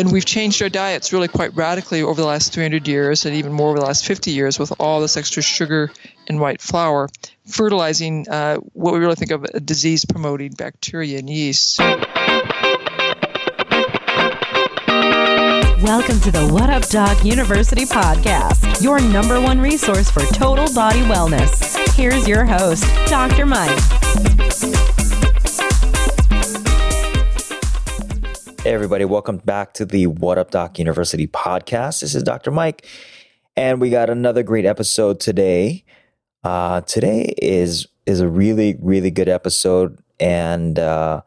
[0.00, 3.52] And we've changed our diets really quite radically over the last 300 years and even
[3.52, 5.90] more over the last 50 years with all this extra sugar
[6.28, 7.08] and white flour,
[7.46, 11.78] fertilizing uh, what we really think of a disease promoting bacteria and yeast.
[15.82, 21.00] Welcome to the What Up Doc University podcast, your number one resource for total body
[21.02, 21.76] wellness.
[21.94, 23.44] Here's your host, Dr.
[23.44, 24.39] Mike.
[28.62, 32.02] Hey, everybody, welcome back to the What Up Doc University podcast.
[32.02, 32.50] This is Dr.
[32.50, 32.86] Mike,
[33.56, 35.82] and we got another great episode today.
[36.44, 41.22] Uh, today is is a really, really good episode, and uh,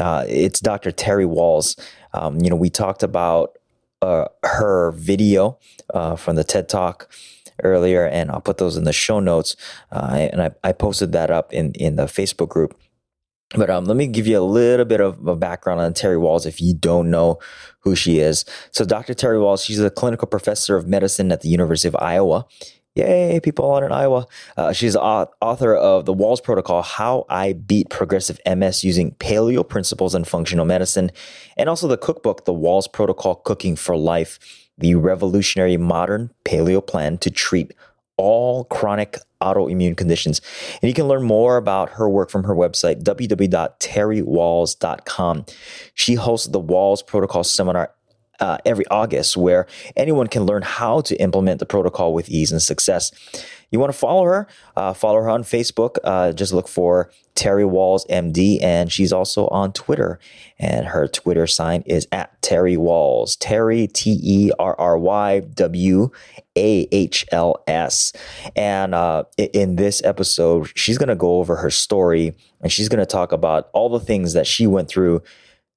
[0.00, 0.90] uh, it's Dr.
[0.90, 1.78] Terry Wahls.
[2.14, 3.58] Um, you know, we talked about
[4.00, 5.58] uh, her video
[5.92, 7.12] uh, from the TED Talk
[7.62, 9.54] earlier, and I'll put those in the show notes.
[9.92, 12.74] Uh, and I, I, posted that up in, in the Facebook group.
[13.50, 16.46] But um, let me give you a little bit of a background on Terry Wahls
[16.46, 17.38] if you don't know
[17.80, 18.44] who she is.
[18.72, 19.14] So, Dr.
[19.14, 22.46] Terry Wahls, she's a clinical professor of medicine at the University of Iowa.
[22.96, 24.26] Yay, people on in Iowa.
[24.56, 30.14] Uh, she's author of The Wahls Protocol How I Beat Progressive MS Using Paleo Principles
[30.14, 31.10] and Functional Medicine,
[31.56, 34.38] and also the cookbook, The Wahls Protocol Cooking for Life,
[34.78, 37.72] the revolutionary modern paleo plan to treat
[38.16, 40.40] all chronic autoimmune conditions.
[40.80, 45.44] And you can learn more about her work from her website, www.terrywahls.com.
[45.94, 47.90] She hosts the Wahls Protocol Seminar
[48.40, 52.62] uh, every August, where anyone can learn how to implement the protocol with ease and
[52.62, 53.10] success.
[53.70, 54.46] You want to follow her?
[54.76, 55.96] Uh, follow her on Facebook.
[56.04, 60.20] Uh, just look for Terry Wahls MD, and she's also on Twitter.
[60.58, 63.36] And her Twitter sign is at Terry Wahls.
[63.40, 66.10] Terry T E R R Y W
[66.56, 68.12] A H L S.
[68.54, 73.00] And uh, in this episode, she's going to go over her story, and she's going
[73.00, 75.22] to talk about all the things that she went through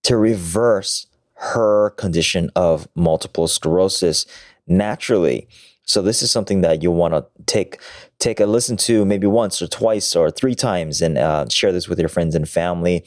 [0.04, 1.08] to reverse
[1.38, 4.26] her condition of multiple sclerosis
[4.66, 5.48] naturally.
[5.84, 7.80] So this is something that you'll want to take
[8.20, 11.88] take a listen to maybe once or twice or three times and uh, share this
[11.88, 13.06] with your friends and family,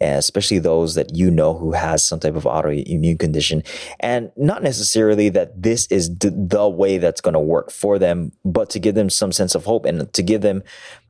[0.00, 3.62] especially those that you know who has some type of autoimmune condition.
[4.00, 8.70] And not necessarily that this is the way that's going to work for them, but
[8.70, 10.62] to give them some sense of hope and to give them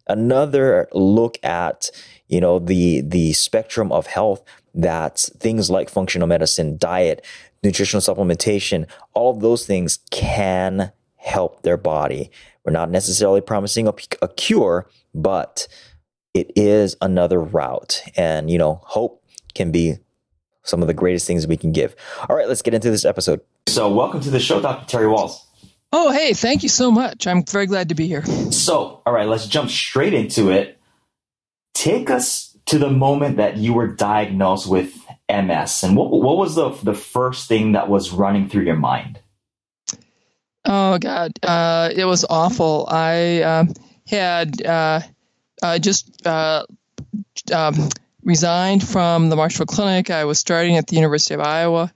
[0.07, 1.91] another look at
[2.29, 4.43] you know the the spectrum of health
[4.75, 7.25] that things like functional medicine, diet,
[7.63, 12.31] nutritional supplementation, all of those things can help their body.
[12.65, 15.69] We're not necessarily promising a, a cure, but
[16.35, 18.03] it is another route.
[18.17, 19.25] And, you know, hope
[19.55, 19.99] can be
[20.65, 21.95] some of the greatest things we can give.
[22.29, 23.41] All right, let's get into this episode.
[23.69, 24.87] So, welcome to the show, Dr.
[24.87, 25.37] Terry Wahls.
[25.93, 27.27] Oh, hey, thank you so much.
[27.27, 28.25] I'm very glad to be here.
[28.51, 30.81] So, all right, let's jump straight into it.
[31.73, 34.95] Take us to the moment that you were diagnosed with
[35.29, 39.19] MS, and what what was the the first thing that was running through your mind?
[40.65, 42.87] Oh God, uh, it was awful.
[42.89, 43.65] I uh,
[44.07, 45.01] had uh,
[45.79, 46.65] just uh,
[47.53, 47.89] um,
[48.23, 50.11] resigned from the Marshall Clinic.
[50.11, 51.93] I was starting at the University of Iowa,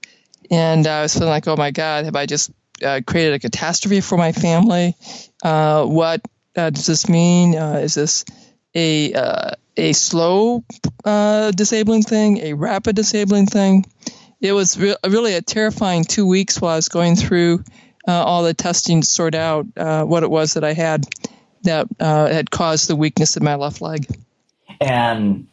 [0.50, 2.50] and I was feeling like, oh my God, have I just
[2.84, 4.94] uh, created a catastrophe for my family?
[5.42, 6.20] Uh, what
[6.54, 7.54] does this mean?
[7.54, 8.24] is this
[8.76, 10.64] a a slow
[11.04, 13.86] uh, disabling thing, a rapid disabling thing.
[14.40, 17.64] It was re- really a terrifying two weeks while I was going through
[18.06, 21.06] uh, all the testing to sort out uh, what it was that I had
[21.62, 24.06] that uh, had caused the weakness in my left leg.
[24.80, 25.48] And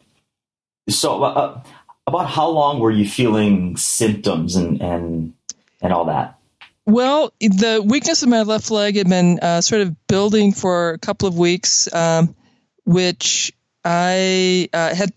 [0.88, 1.62] so, uh,
[2.06, 5.34] about how long were you feeling symptoms and and
[5.82, 6.38] and all that?
[6.86, 10.98] Well, the weakness in my left leg had been uh, sort of building for a
[10.98, 12.36] couple of weeks, um,
[12.84, 13.52] which
[13.86, 15.12] I uh, had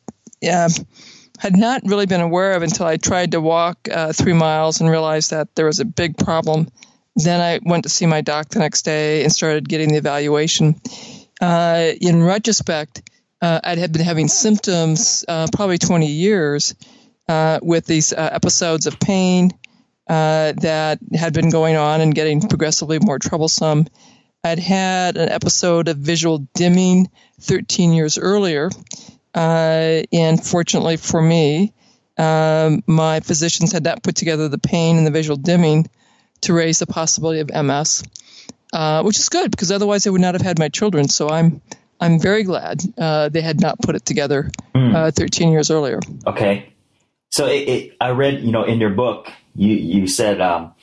[0.48, 0.70] uh,
[1.40, 4.90] had not really been aware of until I tried to walk uh, three miles and
[4.90, 6.68] realized that there was a big problem.
[7.16, 10.80] Then I went to see my doc the next day and started getting the evaluation.
[11.42, 13.10] Uh, in retrospect,
[13.42, 16.76] uh, I had been having symptoms uh, probably 20 years
[17.62, 19.52] with these episodes of pain
[20.08, 23.88] that had been going on and getting progressively more troublesome.
[24.44, 27.10] I'd had an episode of visual dimming
[27.42, 28.70] 13 years earlier.
[29.36, 31.74] Uh, and fortunately for me,
[32.18, 35.90] um, my physicians had not put together the pain and the visual dimming
[36.42, 38.04] to raise the possibility of MS,
[38.72, 41.10] uh, which is good because otherwise I would not have had my children.
[41.10, 41.62] So I'm
[42.00, 45.14] I'm very glad uh, they had not put it together mm.
[45.14, 46.00] 13 years earlier.
[46.26, 46.72] Okay,
[47.30, 50.74] so it, it, I read you know in your book you you said um,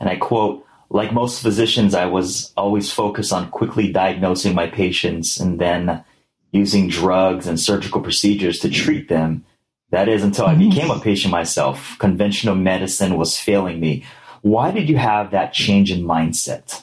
[0.00, 5.38] and I quote like most physicians, I was always focused on quickly diagnosing my patients
[5.40, 6.04] and then
[6.52, 9.44] using drugs and surgical procedures to treat them.
[9.90, 10.68] That is until I Mm-hmm.
[10.70, 11.96] became a patient myself.
[11.98, 14.04] Conventional medicine was failing me.
[14.42, 16.82] Why did you have that change in mindset?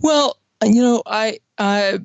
[0.00, 1.98] Well, you know, I, I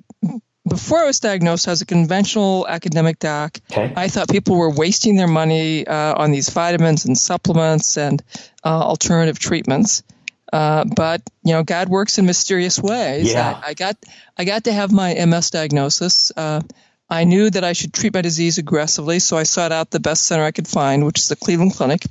[0.68, 3.92] before I was diagnosed as a conventional academic doc, Okay.
[3.96, 8.22] I thought people were wasting their money uh, on these vitamins and supplements and
[8.64, 10.04] uh, alternative treatments.
[10.52, 13.32] Uh, but you know, God works in mysterious ways.
[13.32, 13.60] Yeah.
[13.64, 13.98] I, I got
[14.38, 16.32] I got to have my MS diagnosis.
[16.36, 16.62] Uh,
[17.10, 20.26] I knew that I should treat my disease aggressively, so I sought out the best
[20.26, 22.04] center I could find, which is the Cleveland Clinic.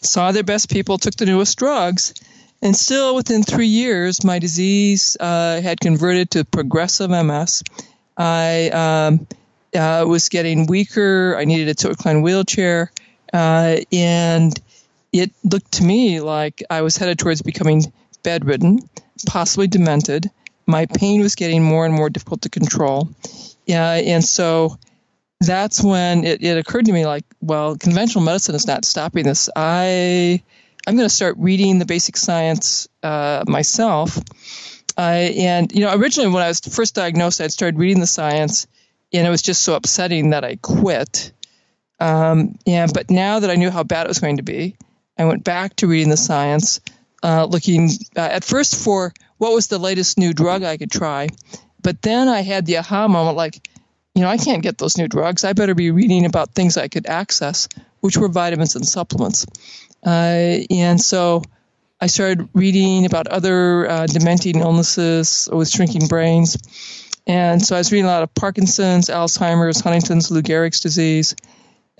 [0.00, 2.12] Saw their best people, took the newest drugs,
[2.60, 7.62] and still within three years, my disease uh, had converted to progressive MS.
[8.16, 9.26] I um,
[9.74, 11.36] uh, was getting weaker.
[11.36, 12.90] I needed a tilt recline wheelchair,
[13.32, 14.60] uh, and
[15.12, 17.92] it looked to me like I was headed towards becoming
[18.22, 18.78] bedridden,
[19.26, 20.30] possibly demented.
[20.66, 23.08] My pain was getting more and more difficult to control.
[23.66, 24.78] Yeah, and so
[25.40, 29.50] that's when it, it occurred to me like, well, conventional medicine is not stopping this.
[29.54, 30.42] I
[30.86, 34.18] I'm going to start reading the basic science uh, myself.
[34.96, 38.66] I and you know originally when I was first diagnosed, I'd started reading the science,
[39.12, 41.32] and it was just so upsetting that I quit.
[42.00, 44.76] Um, yeah, but now that I knew how bad it was going to be,
[45.18, 46.80] I went back to reading the science,
[47.22, 51.28] uh, looking uh, at first for what was the latest new drug I could try,
[51.82, 53.60] but then I had the aha moment, like,
[54.14, 55.44] you know, I can't get those new drugs.
[55.44, 57.68] I better be reading about things I could access,
[58.00, 59.46] which were vitamins and supplements.
[60.04, 61.42] Uh, and so
[62.00, 66.56] I started reading about other uh, dementing illnesses with shrinking brains.
[67.26, 71.36] And so I was reading a lot of Parkinson's, Alzheimer's, Huntington's, Lou Gehrig's disease,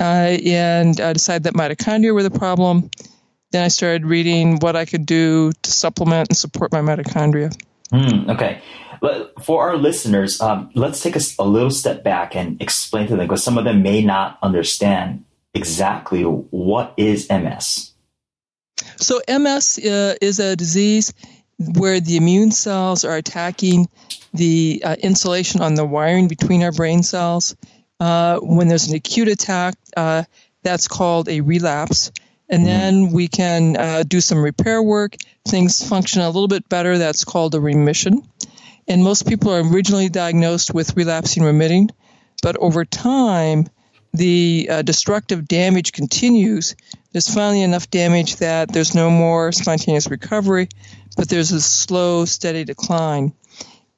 [0.02, 2.90] uh, and I decided that mitochondria were the problem.
[3.52, 7.54] Then I started reading what I could do to supplement and support my mitochondria.
[7.92, 8.60] Hmm, okay.
[9.00, 13.26] But For our listeners, um, let's take a little step back and explain to them
[13.26, 17.92] because some of them may not understand exactly what is MS.
[18.96, 21.12] So MS uh, is a disease
[21.58, 23.88] where the immune cells are attacking
[24.34, 27.54] the uh, insulation on the wiring between our brain cells.
[28.02, 30.24] Uh, when there's an acute attack, uh,
[30.64, 32.10] that's called a relapse.
[32.48, 35.14] And then we can uh, do some repair work.
[35.46, 36.98] Things function a little bit better.
[36.98, 38.26] That's called a remission.
[38.88, 41.90] And most people are originally diagnosed with relapsing remitting,
[42.42, 43.68] but over time,
[44.12, 46.74] the uh, destructive damage continues.
[47.12, 50.68] There's finally enough damage that there's no more spontaneous recovery,
[51.16, 53.32] but there's a slow, steady decline.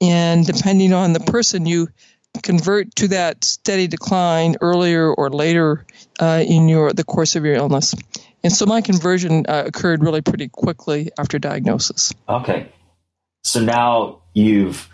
[0.03, 1.89] And depending on the person, you
[2.43, 5.87] convert to that steady decline earlier or later
[6.21, 7.95] uh, in your the course of your illness.
[8.43, 12.13] And so my conversion uh, occurred really pretty quickly after diagnosis.
[12.29, 12.69] Okay.
[13.43, 14.89] So now you've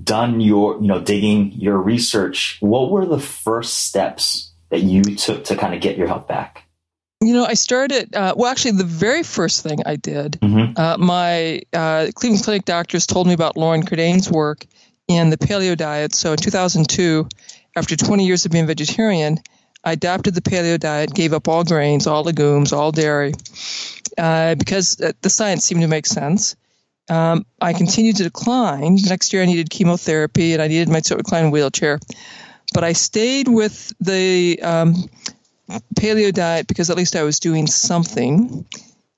[0.00, 2.58] done your, you know, digging your research.
[2.60, 6.64] What were the first steps that you took to kind of get your health back?
[7.20, 10.76] You know, I started, uh, well, actually, the very first thing I did, Mhm.
[10.76, 14.66] uh, my uh, Cleveland Clinic doctors told me about Loren Cordain's work
[15.08, 16.14] in the paleo diet.
[16.14, 17.28] So in 2002,
[17.76, 19.38] after 20 years of being vegetarian,
[19.84, 23.32] I adopted the paleo diet, gave up all grains, all legumes, all dairy,
[24.16, 26.54] uh, because uh, the science seemed to make sense.
[27.08, 28.96] Um, I continued to decline.
[29.06, 31.98] Next year, I needed chemotherapy and I needed my recline wheelchair.
[32.72, 34.94] But I stayed with the um,
[35.94, 38.64] paleo diet because at least I was doing something.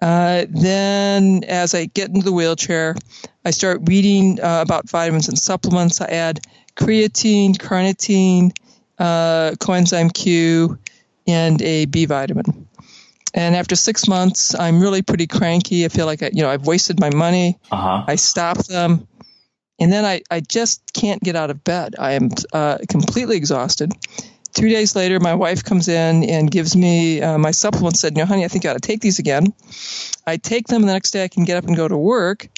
[0.01, 2.97] Uh, then, as I get into the wheelchair,
[3.45, 6.01] I start reading uh, about vitamins and supplements.
[6.01, 6.41] I add
[6.77, 8.53] creatine, carnitine,
[8.99, 10.79] uh, coenzyme Q,
[11.27, 12.69] and a B vitamin.
[13.35, 15.85] And after six months, I'm really pretty cranky.
[15.85, 17.59] I feel like I, you know I've wasted my money.
[17.71, 18.05] Uh huh.
[18.07, 19.07] I stop them,
[19.81, 21.97] and then I, I just can't get out of bed.
[21.99, 23.93] I am uh, completely exhausted.
[24.55, 27.99] Two days later, my wife comes in and gives me uh, my supplements.
[27.99, 29.53] Said, "You know, honey, I think you ought to take these again."
[30.27, 32.49] I take them, and the next day I can get up and go to work.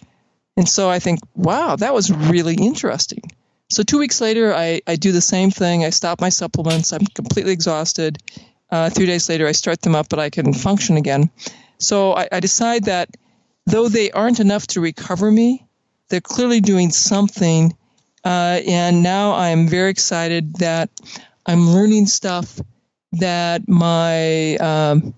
[0.56, 3.22] And so I think, wow, that was really interesting.
[3.68, 5.84] So two weeks later, I, I do the same thing.
[5.84, 6.92] I stop my supplements.
[6.92, 8.18] I'm completely exhausted.
[8.70, 11.30] Uh, three days later, I start them up, but I can function again.
[11.78, 13.10] So I, I decide that
[13.66, 15.66] though they aren't enough to recover me,
[16.08, 17.76] they're clearly doing something.
[18.24, 20.90] Uh, and now I'm very excited that
[21.44, 22.60] I'm learning stuff
[23.12, 25.14] that my um,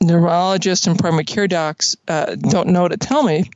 [0.00, 3.50] neurologist and primary care docs uh, don't know to tell me.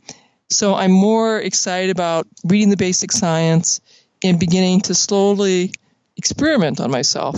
[0.50, 3.80] So I'm more excited about reading the basic science
[4.22, 5.72] and beginning to slowly
[6.16, 7.36] experiment on myself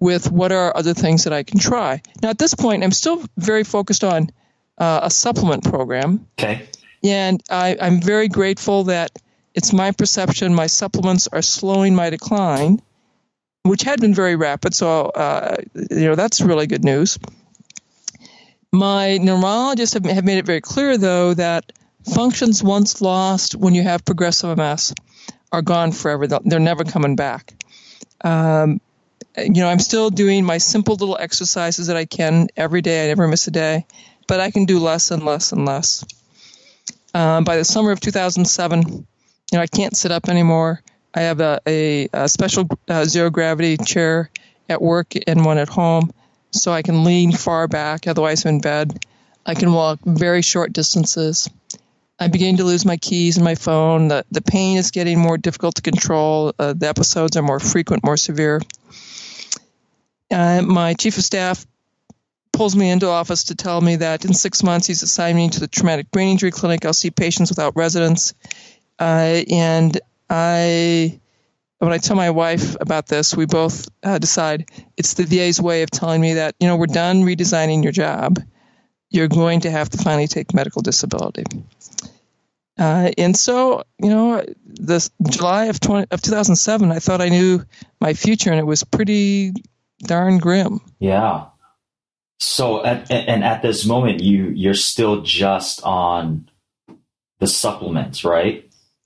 [0.00, 2.02] with what are other things that I can try.
[2.22, 4.30] Now, at this point, I'm still very focused on
[4.76, 6.26] uh, a supplement program.
[6.38, 6.68] Okay.
[7.02, 9.10] And I, I'm very grateful that
[9.54, 12.80] it's my perception my supplements are slowing my decline.
[13.64, 14.74] which had been very rapid.
[14.74, 17.18] So, uh, you know, that's really good news.
[18.72, 21.72] My neurologists have, have made it very clear, though, that
[22.04, 24.94] functions once lost when you have progressive MS
[25.52, 26.26] are gone forever.
[26.26, 27.54] They're never coming back.
[28.22, 28.80] Um,
[29.36, 33.04] you know, I'm still doing my simple little exercises that I can every day.
[33.04, 33.86] I never miss a day,
[34.26, 36.04] but I can do less and less and less.
[37.14, 39.06] Um, by the summer of 2007, you
[39.52, 40.82] know, I can't sit up anymore.
[41.14, 44.30] I have a, a, a special uh, zero gravity chair
[44.68, 46.12] at work and one at home,
[46.50, 48.06] so I can lean far back.
[48.06, 49.04] Otherwise, I'm in bed.
[49.46, 51.48] I can walk very short distances.
[52.20, 54.08] I'm beginning to lose my keys and my phone.
[54.08, 56.52] The, the pain is getting more difficult to control.
[56.58, 58.60] Uh, the episodes are more frequent, more severe.
[60.30, 61.64] Uh, my chief of staff
[62.52, 65.60] pulls me into office to tell me that in six months he's assigned me to
[65.60, 66.84] the traumatic brain injury clinic.
[66.84, 68.34] I'll see patients without residence.
[68.98, 71.20] Uh, and I,
[71.78, 75.82] when I tell my wife about this, we both uh, decide it's the VA's way
[75.82, 78.40] of telling me that, you know, we're done redesigning your job.
[79.10, 81.44] You're going to have to finally take medical disability.
[82.78, 87.64] Uh, and so, you know, this July of 20, of 2007, I thought I knew
[88.00, 89.52] my future, and it was pretty
[89.98, 90.80] darn grim.
[91.00, 91.46] Yeah.
[92.38, 96.48] So, at, and at this moment, you you're still just on
[97.40, 98.64] the supplements, right?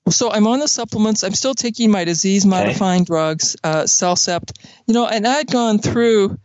[0.08, 1.22] So I'm on the supplements.
[1.22, 3.06] I'm still taking my disease modifying okay.
[3.06, 4.52] drugs, uh, Cellcept.
[4.86, 6.38] You know, and I'd gone through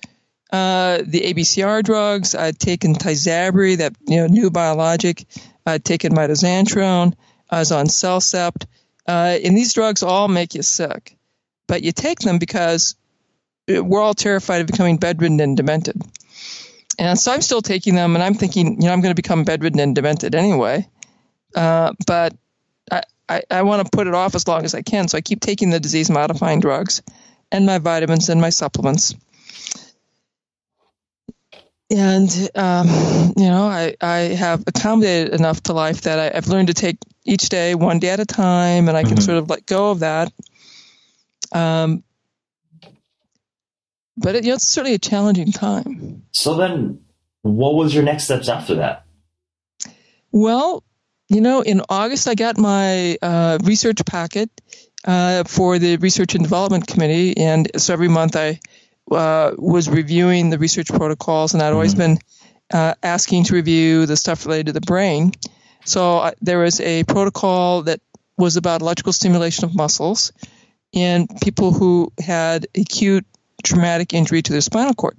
[0.52, 2.36] uh, the ABCR drugs.
[2.36, 5.26] I'd taken Tysabri, that you know new biologic.
[5.66, 7.14] I'd taken mitoxantrone.
[7.50, 8.66] I was on Cellcept.
[9.08, 11.18] Uh, and these drugs all make you sick,
[11.68, 12.96] but you take them because
[13.68, 16.02] we're all terrified of becoming bedridden and demented.
[17.00, 19.44] And so I'm still taking them, and I'm thinking, you know, I'm going to become
[19.44, 20.88] bedridden and demented anyway.
[21.56, 22.36] Uh, but
[22.92, 25.08] I, I, I want to put it off as long as I can.
[25.08, 27.02] So I keep taking the disease modifying drugs
[27.52, 29.16] and my vitamins and my supplements.
[31.90, 32.88] And, um,
[33.38, 36.98] you know, I, I have accommodated enough to life that I, have learned to take
[37.26, 39.22] each day one day at a time, and I can mm-hmm.
[39.22, 40.32] sort of let go of that.
[41.52, 42.04] Um,
[44.18, 46.24] but it, you know, it's certainly a challenging time.
[46.32, 47.02] So then,
[47.44, 49.06] what was your next steps after that?
[50.32, 50.84] Well,
[51.30, 54.50] you know, in August I got my uh, research packet
[55.06, 58.60] uh, for the Research and Development Committee, and so every month I
[59.12, 62.16] uh, was reviewing the research protocols, and I'd always mm-hmm.
[62.16, 62.20] been
[62.74, 65.32] uh, asking to review the stuff related to the brain.
[65.86, 68.02] So uh, there was a protocol that
[68.38, 70.32] was about electrical stimulation of muscles
[70.92, 73.26] in people who had acute
[73.64, 75.18] traumatic injury to their spinal cord.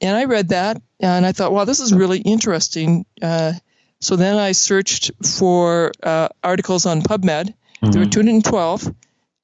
[0.00, 3.04] And I read that and I thought, wow, this is really interesting.
[3.20, 3.52] Uh,
[4.00, 7.54] so then I searched for uh, articles on PubMed.
[7.82, 7.90] Mm-hmm.
[7.90, 8.94] There were 212.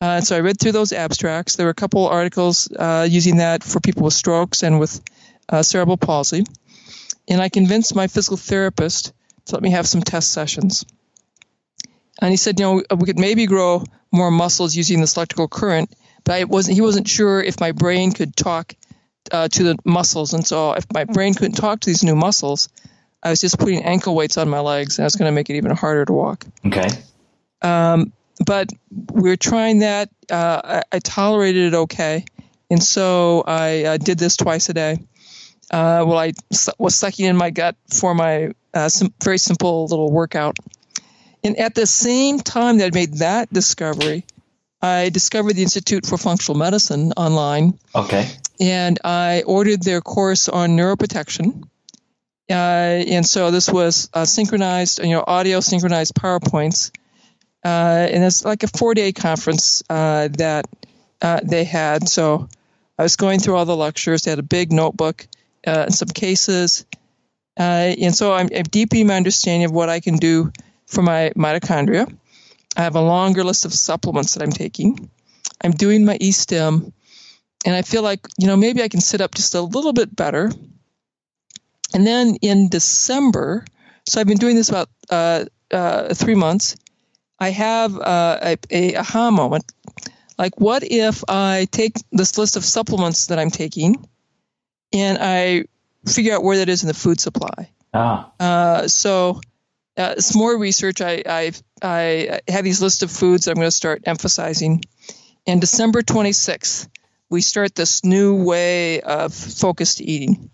[0.01, 1.57] Uh, so I read through those abstracts.
[1.57, 5.01] There were a couple articles uh, using that for people with strokes and with
[5.49, 6.45] uh, cerebral palsy.
[7.29, 9.13] And I convinced my physical therapist
[9.47, 10.85] to let me have some test sessions.
[12.21, 15.91] And he said, you know, we could maybe grow more muscles using this electrical current
[16.27, 16.75] but I wasn't.
[16.75, 18.75] He wasn't sure if my brain could talk
[19.31, 22.69] uh, to the muscles, and so if my brain couldn't talk to these new muscles,
[23.23, 25.49] I was just putting ankle weights on my legs, and I was going to make
[25.49, 26.45] it even harder to walk.
[26.67, 26.89] Okay.
[27.63, 28.13] Um,
[28.45, 28.71] but
[29.13, 30.11] we are trying that.
[30.31, 32.25] Uh, I, I, tolerated it okay,
[32.71, 34.99] and so I uh, did this twice a day.
[35.71, 36.33] Uh, well, I
[36.79, 40.59] was sucking in my gut for my uh, sim- very simple little workout.
[41.43, 44.25] And at the same time that I made that discovery,
[44.83, 47.79] I discovered the Institute for Functional Medicine online.
[47.95, 48.29] Okay.
[48.61, 51.65] And I ordered their course on neuroprotection.
[52.49, 56.91] Uh, and so this was uh, synchronized, you know, audio synchronized PowerPoints.
[57.67, 60.67] Uh, and it's like a four day conference uh, that
[61.21, 62.09] uh, they had.
[62.09, 62.49] So
[62.97, 64.23] I was going through all the lectures.
[64.23, 65.27] They had a big notebook
[65.65, 66.87] and some cases.
[67.57, 70.53] and so I'm, I'm deepening my understanding of what I can do
[70.87, 72.07] for my mitochondria.
[72.77, 75.11] I have a longer list of supplements that I'm taking.
[75.61, 76.93] I'm doing my e-stim,
[77.65, 80.15] and I feel like you know maybe I can sit up just a little bit
[80.15, 80.53] better.
[81.95, 83.65] And then in December,
[84.07, 86.77] so I've been doing this about uh, uh, three months.
[87.39, 89.71] I have uh, a, a aha moment.
[90.39, 94.07] Like, what if I take this list of supplements that I'm taking,
[94.93, 95.65] and I
[96.07, 97.71] figure out where that is in the food supply?
[97.95, 98.31] Ah.
[98.39, 99.41] Uh, so
[99.97, 101.01] uh, some more research.
[101.01, 101.53] I, I,
[101.83, 104.83] I have these list of foods I'm going to start emphasizing.
[105.47, 106.89] And December 26th,
[107.31, 110.51] we start this new way of focused eating.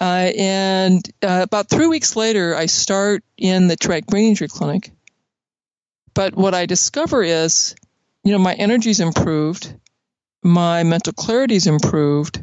[0.00, 4.90] Uh, and uh, about three weeks later, I start in the traumatic brain injury clinic.
[6.14, 7.74] But what I discover is,
[8.22, 9.74] you know, my energy's improved,
[10.42, 12.40] my mental clarity's improved.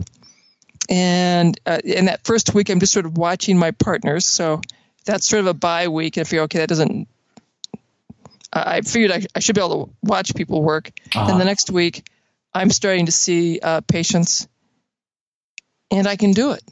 [0.90, 4.26] And uh, in that first week, I'm just sort of watching my partners.
[4.26, 4.62] So
[5.06, 6.18] that's sort of a bye week.
[6.18, 7.08] And I figure, okay, that doesn't.
[8.54, 10.92] I figured I, I should be able to watch people work.
[11.16, 11.28] Uh-huh.
[11.28, 12.10] Then the next week,
[12.54, 14.50] I'm starting to see uh, patients,
[15.90, 16.64] and I can do it.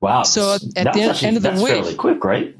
[0.00, 0.22] Wow.
[0.22, 2.56] So at the end- actually, end of the that's week- fairly quick, right?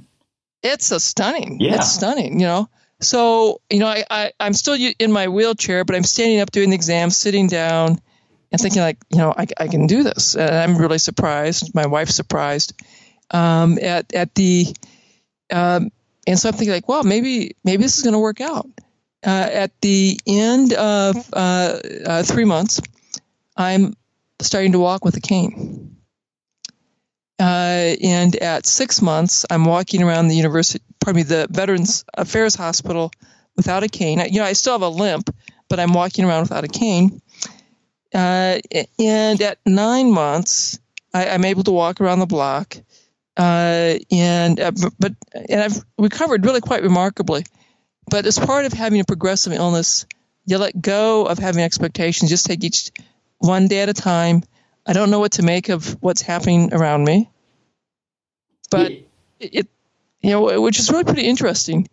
[0.65, 1.59] It's a stunning.
[1.61, 1.77] Yeah.
[1.77, 2.69] It's stunning, you know.
[3.01, 6.71] So, you know, I, I, I'm still in my wheelchair, but I'm standing up doing
[6.71, 7.99] the exam, sitting down,
[8.51, 10.37] and thinking, like, you know, I, I can do this.
[10.37, 11.75] And I'm really surprised.
[11.75, 12.73] My wife's surprised
[13.31, 14.75] um, at, at the,
[15.51, 15.91] um,
[16.27, 18.69] and so I'm thinking, like, well, maybe, maybe this is going to work out.
[19.27, 22.81] Uh, at the end of uh, uh, three months,
[23.57, 23.95] I'm
[24.41, 25.94] starting to walk with a cane.
[27.39, 32.55] Uh, and at six months, I'm walking around the university, pardon me, the Veterans Affairs
[32.55, 33.11] Hospital
[33.57, 34.21] without a cane.
[34.31, 35.35] You know, I still have a limp,
[35.69, 37.21] but I'm walking around without a cane.
[38.15, 38.59] Uh,
[38.99, 40.79] and at nine months,
[41.13, 42.77] I, I'm able to walk around the block.
[43.37, 47.45] Uh, and uh, but and I've recovered really quite remarkably.
[48.09, 50.07] But as part of having a progressive illness,
[50.47, 52.31] you let go of having expectations.
[52.31, 52.93] Just take each
[53.39, 54.45] one day at a time.
[54.87, 57.31] I don't know what to make of what's happening around me,
[58.71, 58.99] but Yeah.
[59.41, 59.69] it,
[60.21, 61.89] you know, which is really pretty interesting.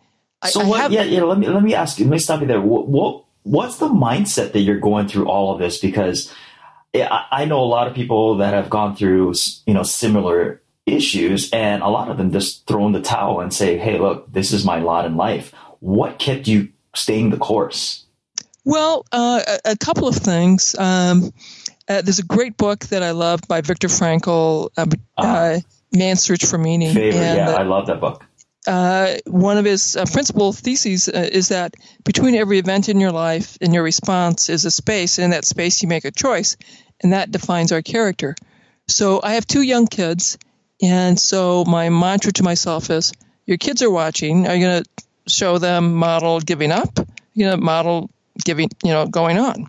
[0.50, 0.80] So I what?
[0.82, 1.24] have- yeah, yeah.
[1.24, 2.06] Let me let me ask you.
[2.06, 2.62] Let me stop you there.
[2.62, 5.78] What, what what's the mindset that you're going through all of this?
[5.78, 6.34] Because
[6.96, 9.34] I, I know a lot of people that have gone through
[9.68, 13.54] you know similar issues, and a lot of them just throw in the towel and
[13.54, 18.06] say, "Hey, look, this is my lot in life." What kept you staying the course?
[18.66, 20.76] Well, uh, a, a couple of things.
[20.78, 21.32] Um,
[21.92, 24.86] uh, there's a great book that I love by Viktor Frankl, uh,
[25.18, 25.60] uh,
[25.92, 26.94] Man's Search for Meaning.
[26.94, 27.22] Favorite?
[27.22, 28.24] and, yeah, I love that book.
[28.68, 33.12] uh, one of his uh, principal theses uh, is that between every event in your
[33.12, 36.58] life and your response is a space, and in that space you make a choice,
[37.02, 38.36] and that defines our character.
[38.88, 40.38] So I have two young kids,
[40.82, 43.12] and so my mantra to myself is:
[43.46, 44.48] Your kids are watching.
[44.48, 44.90] Are you going to
[45.28, 47.00] show them model giving up?
[47.34, 48.10] You know, model
[48.44, 49.68] giving, you know, going on.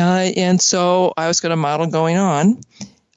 [0.00, 2.60] Uh, and so I was going to model going on.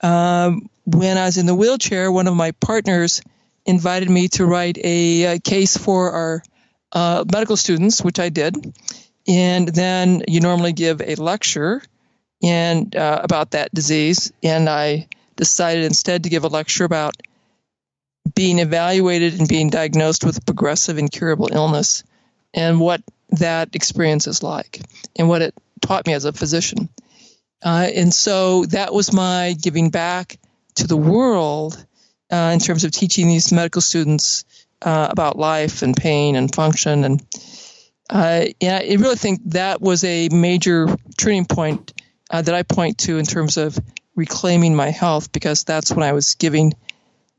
[0.01, 3.21] Um, when I was in the wheelchair, one of my partners
[3.65, 6.43] invited me to write a, uh case for our
[6.91, 8.55] uh, medical students, which I did.
[9.25, 11.81] And then you normally give a lecture
[12.43, 14.33] and uh, about that disease.
[14.43, 17.15] And I decided instead to give a lecture about
[18.35, 22.03] being evaluated and being diagnosed with progressive incurable illness
[22.53, 24.81] and what that experience is like
[25.15, 26.89] and what it taught me as a physician.
[27.63, 30.37] Uh, and so that was my giving back
[30.75, 31.85] to the world
[32.31, 34.43] uh, in terms of teaching these medical students
[34.81, 37.03] uh, about life and pain and function.
[37.03, 37.23] And
[38.09, 41.93] uh, yeah, I really think that was a major turning point
[42.29, 43.77] uh, that I point to in terms of
[44.15, 46.73] reclaiming my health because that's when I was giving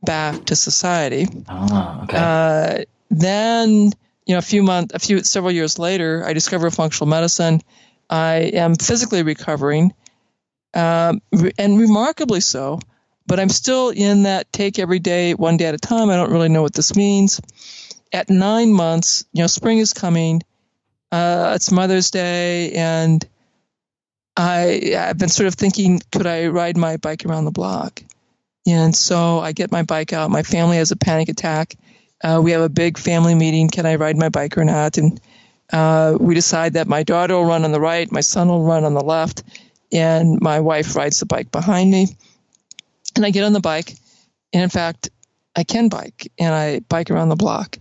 [0.03, 1.27] back to society.
[1.49, 2.17] Ah, okay.
[2.19, 3.93] Uh, then,
[4.27, 7.61] you know, a few months, a few, several years later, I discovered functional medicine.
[8.09, 9.95] I am physically recovering,
[10.75, 11.21] um,
[11.59, 12.81] and remarkably so.
[13.27, 16.11] But I'm still in that take every day, one day at a time.
[16.11, 17.41] I don't really know what this means.
[18.13, 20.43] At nine months, you know, spring is coming.
[21.11, 23.27] Uh, it's Mother's Day, and
[24.37, 28.03] I I've been sort of thinking, could I ride my bike around the block?
[28.67, 30.31] And so I get my bike out.
[30.31, 31.77] My family has a panic attack.
[32.23, 33.69] Uh, we have a big family meeting.
[33.69, 34.97] Can I ride my bike or not?
[34.97, 35.21] And
[35.75, 38.85] uh, we decide that my daughter will run on the right, my son will run
[38.85, 39.43] on the left,
[39.91, 42.07] and my wife rides the bike behind me.
[43.17, 43.93] And I get on the bike,
[44.53, 45.11] and in fact,
[45.57, 47.79] I can bike, and I bike around the block.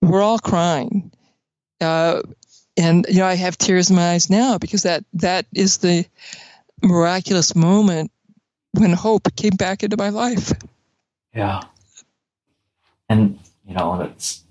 [0.00, 1.12] We're all crying,
[1.78, 2.22] uh,
[2.78, 6.06] and you know I have tears in my eyes now because that that is the
[6.82, 8.12] miraculous moment
[8.72, 10.52] when hope came back into my life.
[11.34, 11.64] Yeah.
[13.10, 14.42] And you know, that's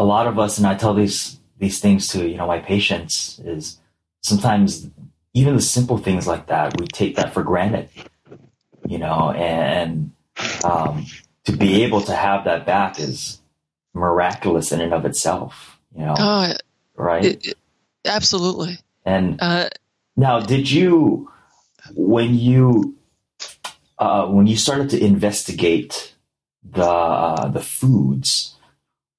[0.00, 3.40] a lot of us and I tell these these things to, you know, my patients
[3.44, 3.78] is
[4.20, 4.90] sometimes
[5.32, 7.88] even the simple things like that, we take that for granted.
[8.84, 10.10] You know, and
[10.64, 11.06] um,
[11.44, 13.38] to be able to have that back is
[13.94, 16.52] miraculous in and of itself, you know, Oh,
[16.96, 17.24] right?
[17.24, 17.58] it, it,
[18.04, 18.78] absolutely.
[19.06, 19.68] and Uh,
[20.16, 21.30] now, did you,
[21.94, 22.96] when you,
[24.00, 26.14] uh, when you started to investigate
[26.64, 28.51] the uh, the foods,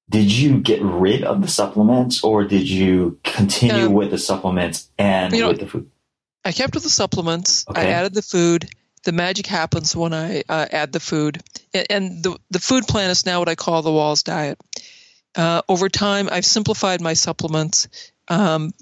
[0.08, 4.88] did you get rid of the supplements, or did you continue Um, with the supplements
[4.98, 5.90] and you know- with the food?
[6.44, 7.64] I kept with the supplements.
[7.74, 8.68] I added the food.
[9.04, 13.10] The magic happens when I uh, add the food, and, and the the food plan
[13.10, 14.58] is now what I call the Wahls diet.
[15.36, 17.88] Uh, over time, I've simplified my supplements.
[18.28, 18.72] Um,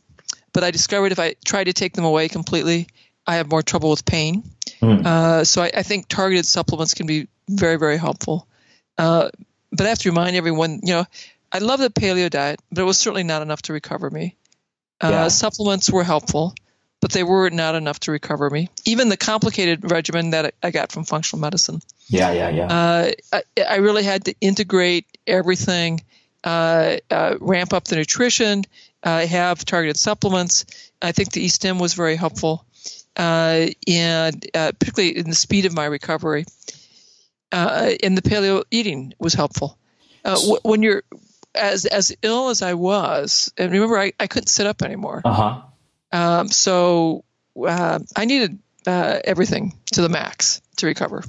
[0.52, 2.88] but I discovered if I try to take them away completely,
[3.26, 4.42] I have more trouble with pain.
[4.80, 5.06] Mm.
[5.06, 8.46] Uh, so I, I think targeted supplements can be very, very helpful.
[8.98, 9.30] Uh,
[9.72, 11.04] but I have to remind everyone, you know,
[11.50, 14.36] I love the paleo diet, but it was certainly not enough to recover me.
[15.00, 16.54] Uh, Supplements were helpful,
[17.00, 18.68] but they were not enough to recover me.
[18.84, 21.82] Even the complicated regimen that I- got from functional medicine.
[22.08, 22.66] Yeah, yeah, yeah.
[22.66, 26.00] Uh, I, I really had to integrate everything,
[26.44, 28.64] uh, uh, ramp up the nutrition,
[29.02, 30.64] uh, have targeted supplements.
[31.02, 32.64] I think the e-stim was very helpful,
[33.16, 36.44] uh, and uh, particularly in the speed of my recovery.
[37.52, 39.78] Uh, and the paleo eating was helpful.
[40.24, 41.02] Uh, wh- when you're
[41.54, 45.20] as as ill as I was, and remember, I, I couldn't sit up anymore.
[45.24, 45.62] Uh huh.
[46.12, 47.24] Um, so
[47.66, 51.24] uh, I needed uh, everything to the max to recover.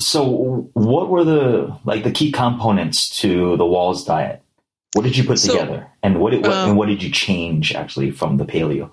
[0.00, 4.42] So, what were the like the key components to the Wahls diet?
[4.94, 7.10] What did you put So, together, and what, did, what um, and what did you
[7.10, 8.90] change actually from the paleo?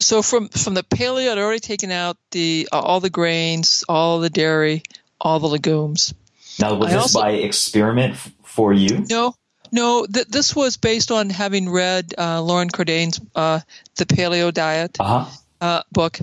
[0.00, 4.30] so from from the paleo, I'd already taken out the all the grains, all the
[4.30, 4.82] dairy,
[5.20, 6.14] all the legumes.
[6.58, 9.04] Now, was I this also- by experiment f- for you?
[9.08, 9.34] No,
[9.72, 13.60] no, th- this was based on having read uh, Loren Cordain's uh,
[13.96, 15.30] The Paleo Diet Uh huh.
[15.60, 16.18] uh, book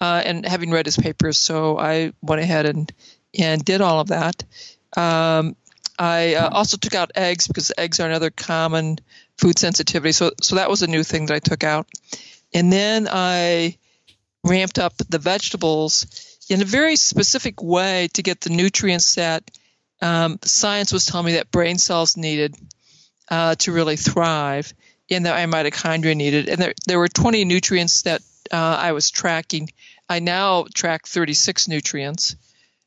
[0.00, 1.38] uh, and having read his papers.
[1.38, 2.92] So I went ahead and
[3.38, 4.44] and did all of that.
[4.96, 5.56] Um,
[5.98, 8.98] I uh, also took out eggs because eggs are another common
[9.38, 10.12] food sensitivity.
[10.12, 11.86] So so that was a new thing that I took out.
[12.52, 13.76] And then I
[14.44, 19.50] ramped up the vegetables in a very specific way to get the nutrients that
[20.02, 22.54] um, science was telling me that brain cells needed
[23.30, 24.72] uh, to really thrive
[25.10, 26.48] and that my mitochondria needed.
[26.48, 29.70] And there, there were 20 nutrients that uh, I was tracking.
[30.08, 32.36] I now track 36 nutrients.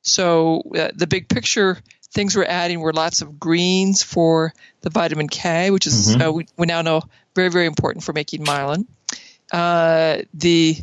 [0.02, 1.78] So uh, the big picture
[2.14, 6.28] things we're adding were lots of greens for the vitamin K, which is Mhm.
[6.28, 7.02] uh, we, we now know
[7.36, 8.86] very very important for making myelin.
[9.52, 10.78] Uh, the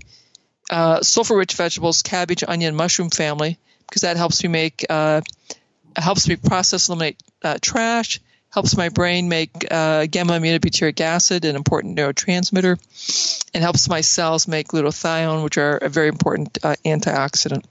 [0.70, 5.20] uh, sulfur-rich vegetables, cabbage, onion, mushroom family, because that helps me make uh,
[5.96, 11.56] helps me process eliminate uh, trash, helps my brain make uh, gamma aminobutyric acid, an
[11.56, 12.78] important neurotransmitter,
[13.52, 17.64] and helps my cells make glutathione, which are a very important uh, antioxidant.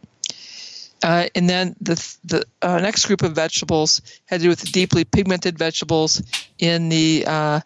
[1.01, 4.71] Uh, and then the the uh, next group of vegetables had to do with the
[4.71, 6.21] deeply pigmented vegetables
[6.60, 7.60] in the uh,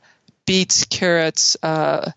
[0.46, 2.12] beets, carrots, uh,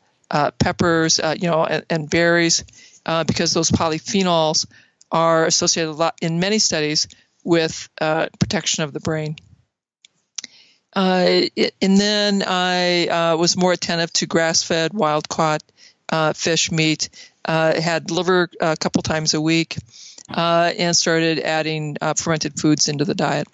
[0.59, 2.64] peppers, you know, and, and berries,
[3.07, 4.67] uh, because those polyphenols
[5.11, 7.09] are associated a lot in many studies
[7.45, 9.37] with uh, protection of the brain.
[10.95, 11.25] Uh,
[11.57, 15.63] it- and then I uh, was more attentive to grass-fed, wild-caught
[16.11, 17.09] uh, fish meat.
[17.45, 19.77] Uh, had liver a couple times a week,
[20.29, 23.49] and started adding fermented foods into the diet.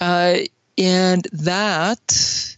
[0.00, 2.56] And that,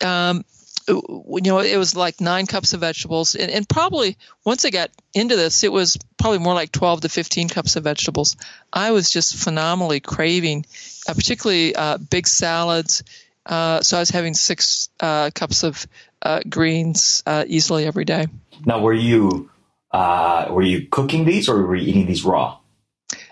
[0.00, 0.44] um,
[0.88, 4.90] you know, it was like nine cups of vegetables, and, and probably once I got
[5.14, 8.36] into this, it was probably more like 12 to 15 cups of vegetables.
[8.72, 10.66] I was just phenomenally craving,
[11.08, 13.02] uh, particularly uh, big salads.
[13.44, 15.86] Uh, so I was having six uh, cups of
[16.22, 18.26] uh, greens uh, easily every day.
[18.64, 19.50] Now, were you
[19.92, 22.58] uh, were you cooking these or were you eating these raw?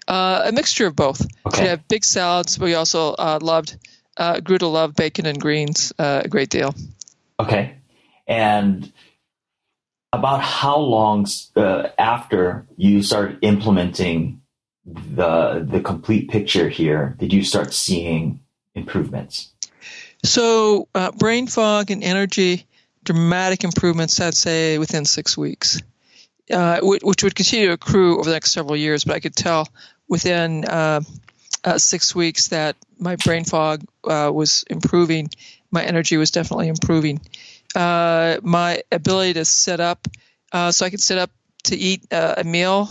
[0.07, 1.25] Uh, a mixture of both.
[1.47, 1.63] Okay.
[1.63, 3.77] We have big salads, but we also uh, loved,
[4.17, 6.75] uh, grew to love bacon and greens uh, a great deal.
[7.40, 7.79] Okay.
[8.26, 8.92] And
[10.12, 11.26] about how long
[11.57, 14.42] uh, after you started implementing
[14.85, 18.40] the the complete picture here did you start seeing
[18.74, 19.53] improvements?
[20.22, 22.66] So, uh, brain fog and energy,
[23.05, 25.81] dramatic improvements, I'd say, within six weeks,
[26.50, 29.05] uh, which, would continue to accrue over the next several years.
[29.05, 29.68] But I could tell
[30.09, 31.00] within uh,
[31.64, 35.31] uh, six weeks that my brain fog uh, was improving,
[35.71, 37.21] my energy was definitely improving.
[37.75, 40.09] Uh, my ability to sit up,
[40.53, 41.31] uh, so I could sit up
[41.65, 42.89] to eat uh, a meal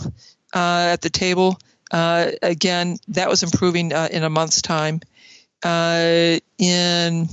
[0.54, 1.58] uh, at the table,
[1.90, 5.00] uh, again, that was improving uh, in a month's time
[5.62, 7.28] in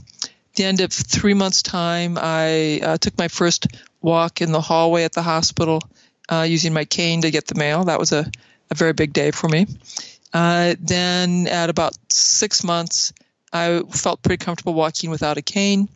[0.55, 3.67] the end of three months' time, I took my first
[4.01, 5.81] walk in the hallway at the hospital
[6.29, 7.85] using my cane to get the mail.
[7.85, 8.29] That was a,
[8.69, 9.67] a very big day for me.
[10.33, 13.13] Then, at about six months,
[13.51, 15.89] I felt pretty comfortable walking without a cane.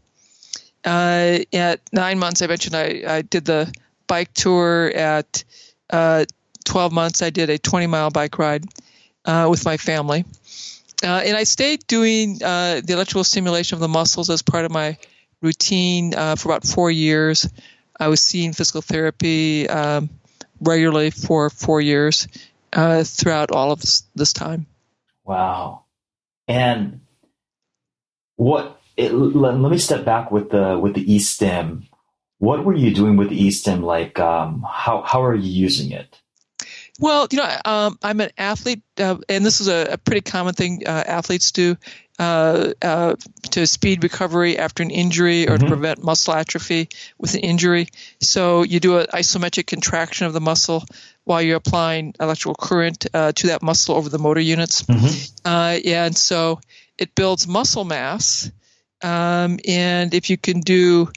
[0.84, 3.72] Uh, at nine months, I mentioned I, I did the
[4.08, 4.92] bike tour.
[4.94, 5.44] At
[5.90, 6.26] uh,
[6.66, 8.66] 12 months, I did a 20 mile bike ride
[9.26, 10.26] uh, with my family.
[11.04, 14.72] Uh, and I stayed doing uh, the electrical stimulation of the muscles as part of
[14.72, 14.98] my
[15.42, 17.50] routine uh, for about four years.
[18.00, 20.10] I was seeing physical therapy um,
[20.60, 22.28] regularly for four years
[22.74, 24.68] throughout all of this, this time.
[25.26, 25.84] Wow.
[26.48, 27.02] And
[28.36, 28.80] what?
[28.98, 31.88] It, let, let me step back with the with the e-stim.
[32.40, 33.82] what were you doing with the e-stim?
[33.82, 36.22] Like, um, how how are you using it?
[37.00, 40.54] Well, you know, um, I'm an athlete, uh, and this is a, a pretty common
[40.54, 41.78] thing uh, athletes do
[42.20, 43.16] uh, uh
[43.50, 45.64] to speed recovery after an injury or mm-hmm.
[45.64, 47.88] to prevent muscle atrophy with an injury.
[48.20, 50.84] So you do an isometric contraction of the muscle
[51.24, 54.84] while you're applying electrical current uh, to that muscle over the motor units.
[54.84, 55.48] Mm-hmm.
[55.48, 56.60] Uh, and so
[57.02, 58.52] it builds muscle mass.
[59.02, 61.12] Um, and if you can do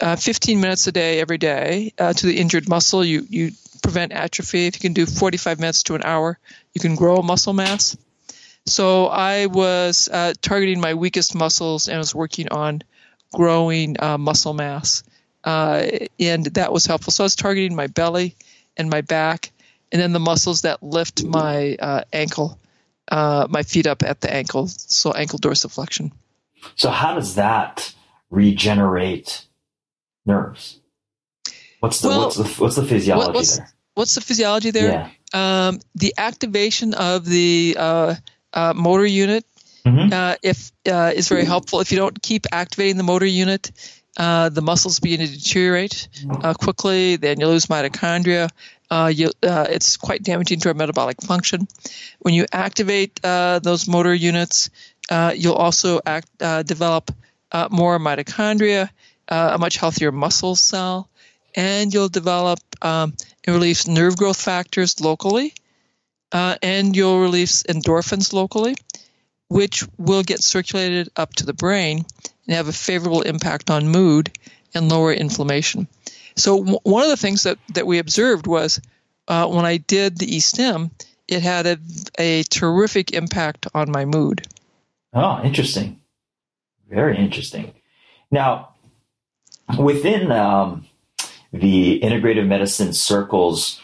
[0.00, 3.04] uh, 15 minutes a day every day uh, to the injured muscle.
[3.04, 4.66] You you prevent atrophy.
[4.66, 6.38] If you can do 45 minutes to an hour,
[6.74, 7.96] you can grow muscle mass.
[8.66, 12.82] So I was uh, targeting my weakest muscles and was working on
[13.32, 15.04] growing uh, muscle mass,
[15.44, 15.86] uh,
[16.18, 17.12] and that was helpful.
[17.12, 18.34] So I was targeting my belly
[18.76, 19.52] and my back,
[19.92, 21.76] and then the muscles that lift my
[23.08, 26.12] uh, my feet up at the ankle, so ankle dorsiflexion.
[26.74, 27.94] So how does that
[28.30, 29.46] regenerate
[30.24, 30.80] nerves?
[31.80, 33.72] What's the well, what's the what's the physiology what's, there?
[33.94, 35.10] What's the physiology there?
[35.32, 35.68] Yeah.
[35.68, 38.14] Um, the activation of the uh,
[38.52, 39.44] uh, motor unit
[39.86, 40.12] mm-hmm.
[40.12, 41.80] uh, if uh, is very helpful.
[41.80, 43.70] If you don't keep activating the motor unit,
[44.16, 47.16] uh, the muscles begin to deteriorate uh, quickly.
[47.16, 48.50] Then you lose mitochondria.
[48.90, 51.66] You, it's quite damaging to our metabolic function.
[52.20, 54.70] When you activate those motor units,
[55.10, 57.10] you'll also act, develop
[57.70, 58.90] more mitochondria
[59.28, 61.08] uh, a much healthier muscle cell,
[61.54, 65.54] and you'll develop um, and release nerve growth factors locally,
[66.32, 68.74] uh, and you'll release endorphins locally,
[69.48, 72.04] which will get circulated up to the brain
[72.46, 74.30] and have a favorable impact on mood
[74.74, 75.88] and lower inflammation.
[76.36, 78.80] So, w- one of the things that, that we observed was
[79.28, 80.90] uh, when I did the e-stim,
[81.26, 81.78] it had a,
[82.18, 84.46] a terrific impact on my mood.
[85.12, 86.00] Oh, interesting.
[86.88, 87.72] Very interesting.
[88.30, 88.74] Now,
[89.78, 90.86] within um,
[91.52, 93.80] the integrative medicine circles,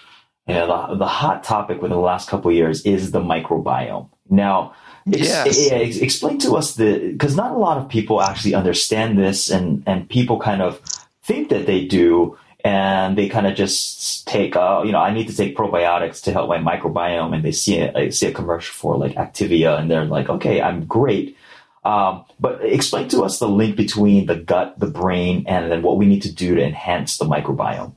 [0.47, 4.09] you know, the, the hot topic within the last couple years is the microbiome.
[4.29, 4.75] Now,
[5.07, 5.71] yes.
[5.71, 9.83] ex- explain to us the because not a lot of people actually understand this, and
[9.87, 10.81] and people kind of
[11.23, 15.29] think that they do, and they kind of just take, uh, you know, I need
[15.29, 18.97] to take probiotics to help my microbiome, and they see a, see a commercial for
[18.97, 21.37] like Activia, and they're like, okay, I'm great.
[21.85, 25.97] Um, but explain to us the link between the gut, the brain, and then what
[25.97, 27.95] we need to do to enhance the microbiome.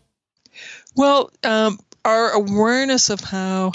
[0.96, 3.74] Well, um, our awareness of how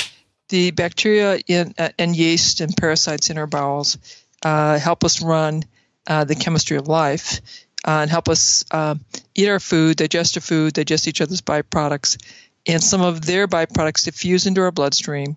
[0.48, 3.98] the bacteria in, uh, and yeast and parasites in our bowels
[4.42, 5.62] uh, help us run
[6.06, 7.40] uh, the chemistry of life
[7.86, 8.94] uh, and help us uh,
[9.34, 12.22] eat our food, digest our food, digest each other's byproducts,
[12.66, 15.36] and some of their byproducts diffuse into our bloodstream,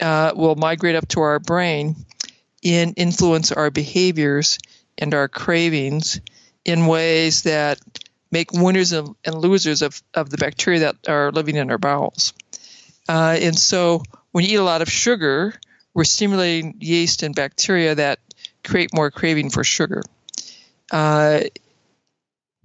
[0.00, 1.94] uh, will migrate up to our brain
[2.62, 4.58] in influence our behaviors
[4.98, 6.20] and our cravings
[6.64, 7.78] in ways that
[8.30, 12.32] make winners and, losers of, of the bacteria that are living in our bowels.
[13.08, 15.54] Uh, and so when you eat a lot of sugar,
[15.92, 18.18] we're stimulating yeast and bacteria that
[18.64, 20.02] create more craving for sugar.
[20.92, 21.40] Uh,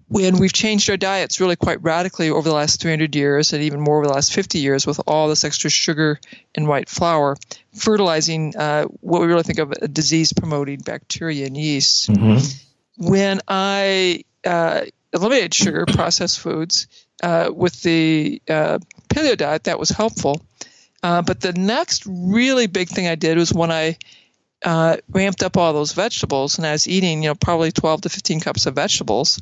[0.10, 3.82] when we've changed our diets really quite radically over the last 300 years and even
[3.82, 6.20] more over the last 50 years with all this extra sugar
[6.56, 7.36] and white flour,
[7.74, 12.10] fertilizing uh, what we really think of a disease promoting bacteria and yeast.
[12.10, 13.10] Mm-hmm.
[13.10, 16.88] When I uh, eliminated sugar, processed foods,
[17.22, 20.42] uh, with the uh, paleo diet, that was helpful.
[21.04, 23.98] Uh, but the next really big thing I did was when I
[24.64, 28.10] uh, ramped up all those vegetables and I was eating, you know, probably 12 to
[28.10, 29.42] 15 cups of vegetables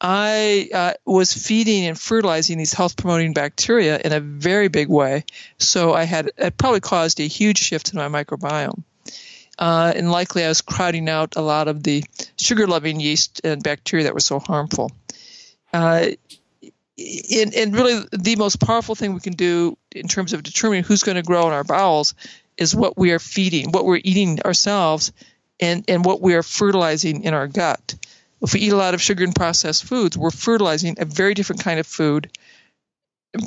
[0.00, 5.24] I uh, was feeding and fertilizing these health promoting bacteria in a very big way.
[5.58, 8.82] So I had it probably caused a huge shift in my microbiome.
[9.58, 12.04] Uh, and likely I was crowding out a lot of the
[12.36, 14.92] sugar loving yeast and bacteria that were so harmful.
[15.72, 16.10] Uh,
[16.96, 21.02] and, and, really, the most powerful thing we can do in terms of determining who's
[21.02, 22.14] going to grow in our bowels
[22.58, 25.12] is what we are feeding, what we're eating ourselves,
[25.60, 27.94] and, and what we are fertilizing in our gut
[28.40, 31.62] if we eat a lot of sugar and processed foods, we're fertilizing a very different
[31.62, 32.30] kind of food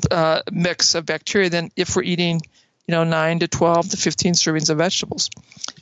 [0.10, 2.42] uh, mix of bacteria than if we're eating,
[2.88, 5.30] you know, nine to twelve to fifteen servings of vegetables.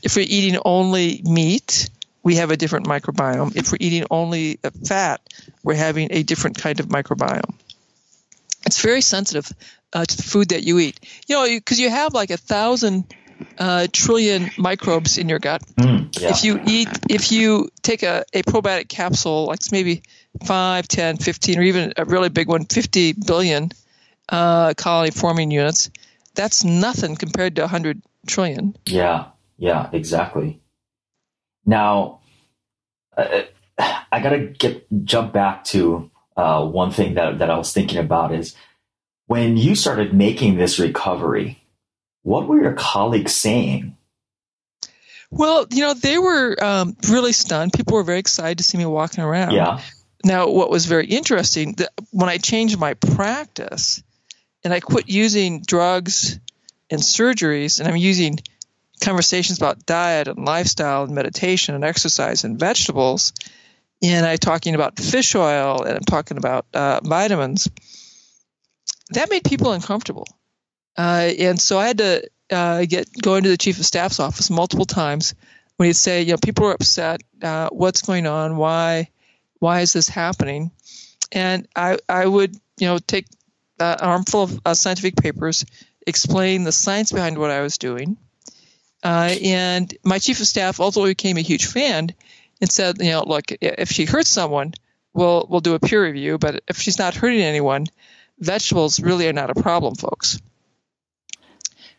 [0.04, 1.90] If we're eating only meat,
[2.24, 3.56] we have a different microbiome.
[3.56, 5.22] If we're eating only fat,
[5.64, 7.56] we're having a different kind of microbiome.
[8.70, 9.52] It's very sensitive
[9.94, 11.00] uh, to the food that you eat.
[11.28, 13.06] You know, because you have like a thousand
[13.58, 15.64] uh, trillion microbes in your gut.
[15.78, 16.30] Mm, yeah.
[16.30, 20.04] If you eat, if you take a, a probiotic capsule, like maybe
[20.46, 23.72] 5, 10, 15, or even a really big one, 50 billion
[24.30, 25.90] uh, colony forming units,
[26.36, 28.76] that's nothing compared to 100 trillion.
[28.86, 30.62] Yeah, yeah, exactly.
[31.66, 32.20] Now,
[33.18, 33.42] uh,
[34.12, 38.34] I gotta get jump back to uh, one thing that that I was thinking about
[38.34, 38.56] is
[39.28, 41.58] when you started making this recovery.
[42.24, 43.96] What were your colleagues saying?
[45.32, 47.74] Well, you know, they were um, really stunned.
[47.74, 49.52] People were very excited to see me walking around.
[49.52, 49.80] Yeah.
[50.24, 54.04] Now, what was very interesting, that when I changed my practice
[54.64, 56.40] and I quit using drugs
[56.90, 58.40] and surgeries, and I'm using
[59.02, 63.32] conversations about diet and lifestyle and meditation and exercise and vegetables,
[64.02, 67.70] and I'm talking about fish oil and I'm talking about uh, vitamins,
[69.12, 70.28] that made people uncomfortable.
[70.98, 74.50] Uh, and so I had to uh, get go into the chief of staff's office
[74.50, 75.36] multiple times
[75.78, 77.22] when he'd say, you know, people are upset.
[77.42, 78.58] Uh, what's going on?
[78.58, 79.10] Why?
[79.60, 80.72] Why is this happening?
[81.32, 83.28] And I I would you know take
[83.80, 85.66] an armful of uh, scientific papers,
[86.06, 88.18] explain the science behind what I was doing,
[89.04, 92.14] uh, and my chief of staff ultimately became a huge fan
[92.62, 94.74] and said, you know, look, if she hurts someone,
[95.14, 97.88] we'll we'll do a peer review, but if she's not hurting anyone,
[98.40, 100.40] vegetables really are not a problem, folks.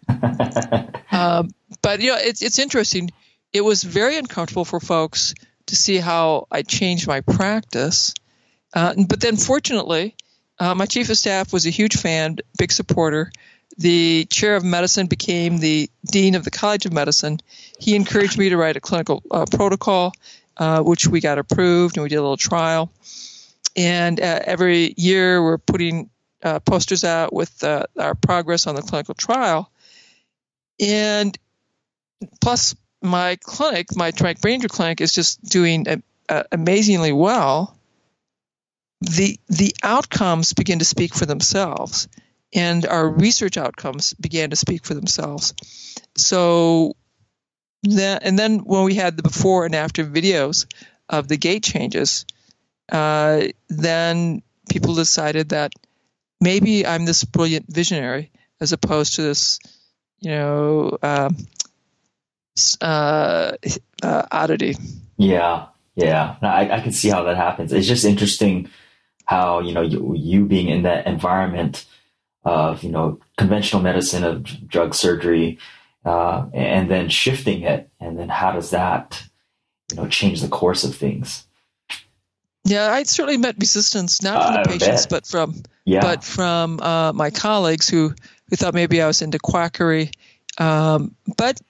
[1.12, 1.50] um,
[1.82, 3.10] but you know, it's it's interesting.
[3.52, 5.34] It was very uncomfortable for folks
[5.66, 8.14] to see how I changed my practice.
[8.72, 10.14] Uh, but then, fortunately,
[10.58, 13.32] uh, my chief of staff was a huge fan, big supporter.
[13.78, 17.40] The chair of medicine became the dean of the College of Medicine.
[17.78, 20.12] He encouraged me to write a clinical uh, protocol,
[20.56, 22.92] uh, which we got approved, and we did a little trial.
[23.76, 26.10] And uh, every year, we're putting
[26.42, 29.70] uh, posters out with our progress on the clinical trial.
[30.80, 31.36] And
[32.40, 37.76] plus, my clinic, my Traumatic Brain Injury Clinic, is just doing a, a, amazingly well.
[39.00, 42.08] The the outcomes begin to speak for themselves,
[42.52, 45.54] and our research outcomes began to speak for themselves.
[46.16, 46.96] So,
[47.82, 50.66] then and then when we had the before and after videos
[51.08, 52.26] of the gait changes,
[52.90, 55.72] uh, then people decided that
[56.40, 59.58] maybe I'm this brilliant visionary as opposed to this
[60.20, 61.36] you know, um,
[62.80, 63.52] uh,
[64.02, 64.76] uh, oddity.
[65.16, 65.66] Yeah,
[65.96, 66.36] yeah.
[66.42, 67.72] No, I, I can see how that happens.
[67.72, 68.68] It's just interesting
[69.24, 71.86] how you know you, you being in that environment
[72.44, 75.58] of you know conventional medicine of drug surgery,
[76.04, 79.22] uh, and then shifting it, and then how does that
[79.90, 81.46] you know change the course of things?
[82.64, 86.00] Yeah, I certainly met resistance not from the patients, but from yeah.
[86.00, 88.14] but from uh, my colleagues who
[88.48, 90.10] who thought maybe I was into quackery.
[90.58, 91.60] Um, but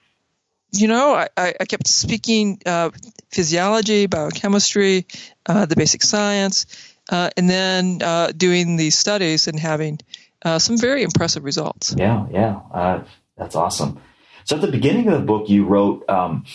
[0.71, 2.91] you know, I, I kept speaking uh,
[3.29, 5.05] physiology, biochemistry,
[5.45, 6.65] uh, the basic science,
[7.09, 9.99] uh, and then uh, doing these studies and having
[10.43, 11.93] uh, some very impressive results.
[11.97, 13.03] Yeah, yeah, uh,
[13.37, 13.99] that's awesome.
[14.45, 16.45] So at the beginning of the book, you wrote, um,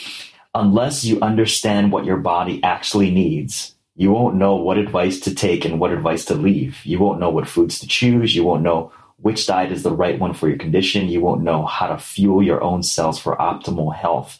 [0.55, 5.65] "Unless you understand what your body actually needs, you won't know what advice to take
[5.65, 6.85] and what advice to leave.
[6.85, 8.37] You won't know what foods to choose.
[8.37, 11.09] You won't know which diet is the right one for your condition.
[11.09, 14.39] You won't know how to fuel your own cells for optimal health.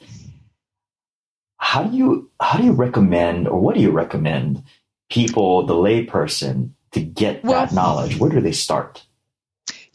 [1.57, 4.63] How do you how do you recommend or what do you recommend
[5.09, 8.19] people, the layperson, to get well, that knowledge?
[8.19, 9.05] Where do they start?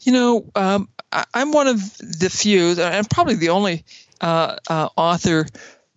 [0.00, 3.84] You know, um, I, am one of the few, and probably the only
[4.20, 5.46] uh, uh, author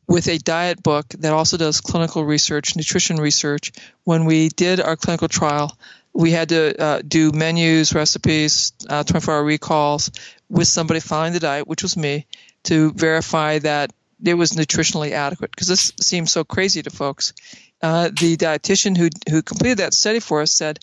[0.08, 3.72] with a diet book that also does clinical research, nutrition research.
[4.04, 5.76] When we did our clinical trial,
[6.14, 10.12] we had to uh, do menus, recipes, uh, 24 hour recalls
[10.50, 12.26] with somebody following the diet, which was me,
[12.64, 13.92] to verify that
[14.24, 15.52] it was nutritionally adequate.
[15.52, 17.34] Because this seems so crazy to folks.
[17.82, 20.80] Uh, the dietitian who who completed that study for us said,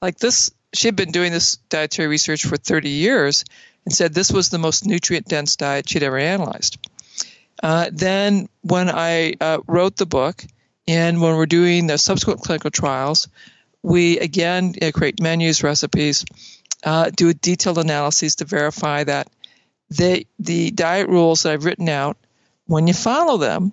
[0.00, 3.44] like this, she had been doing this dietary research for 30 years,
[3.84, 6.78] and said this was the most nutrient dense diet she'd ever analyzed.
[7.62, 10.44] Uh, then when I uh, wrote the book,
[10.88, 13.28] and when we're doing the subsequent clinical trials,
[13.82, 16.24] we again uh, create menus, recipes,
[16.84, 19.28] uh, do a detailed analysis to verify that
[19.90, 22.16] they, the diet rules that I've written out,
[22.66, 23.72] when you follow them,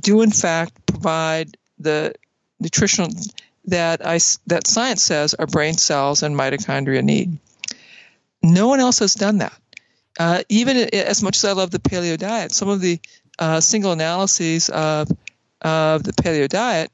[0.00, 2.14] do in fact provide the
[2.58, 3.10] nutritional
[3.66, 7.38] that I that science says our brain cells and mitochondria need.
[8.42, 9.58] No one else has done that.
[10.18, 12.98] Uh, even as much as I love the paleo diet, some of the
[13.38, 15.08] uh, single analyses of
[15.60, 16.90] of the paleo diet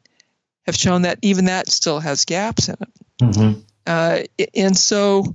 [0.67, 2.89] have shown that even that still has gaps in it.
[3.21, 3.61] Mm-hmm.
[3.87, 4.21] Uh,
[4.55, 5.35] and so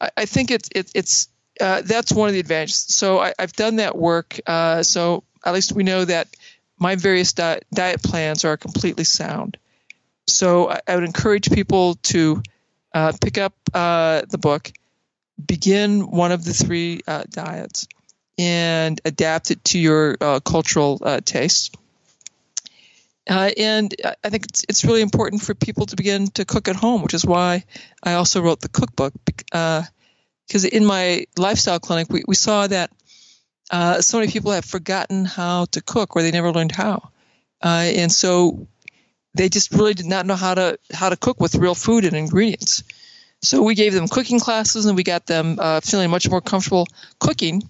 [0.00, 1.28] I, I think it's it, it's
[1.60, 2.76] uh, that's one of the advantages.
[2.76, 4.40] So I, have done that work.
[4.46, 6.28] Uh, so at least we know that
[6.78, 9.56] my various diet, diet plans are completely sound.
[10.26, 12.42] So I, I would encourage people to
[12.92, 14.72] uh, pick up uh, the book,
[15.44, 17.86] begin one of the three uh, diets,
[18.38, 21.70] and adapt it to your cultural tastes
[23.28, 26.76] Uh, and I think it's, it's really important for people to begin to cook at
[26.76, 27.64] home, which is why
[28.02, 29.14] I also wrote the cookbook.
[29.24, 32.90] Because uh, in my lifestyle clinic, we, we saw that
[33.70, 37.10] uh, so many people have forgotten how to cook or they never learned how.
[37.62, 38.66] Uh, and so
[39.34, 42.14] they just really did not know how to how to cook with real food and
[42.14, 42.84] ingredients.
[43.44, 46.86] So we gave them cooking classes and we got them uh, feeling much more comfortable
[47.18, 47.62] cooking.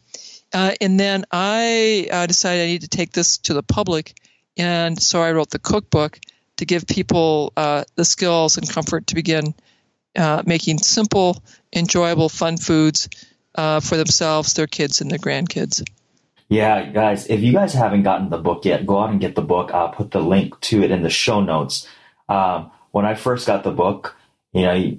[0.53, 4.15] Uh, and then I uh, decided I need to take this to the public,
[4.57, 6.21] and so I wrote the cookbook
[6.59, 9.55] to give people uh, the skills and comfort to begin
[10.17, 11.43] uh, making simple,
[11.75, 13.09] enjoyable, fun foods
[13.57, 15.83] uh, for themselves, their kids, and their grandkids.
[16.49, 19.43] Yeah, guys, if you guys haven't gotten the book yet, go out and get the
[19.43, 19.73] book.
[19.73, 21.89] I'll put the link to it in the show notes.
[22.29, 24.17] Um, when I first got the book,
[24.53, 24.99] you know,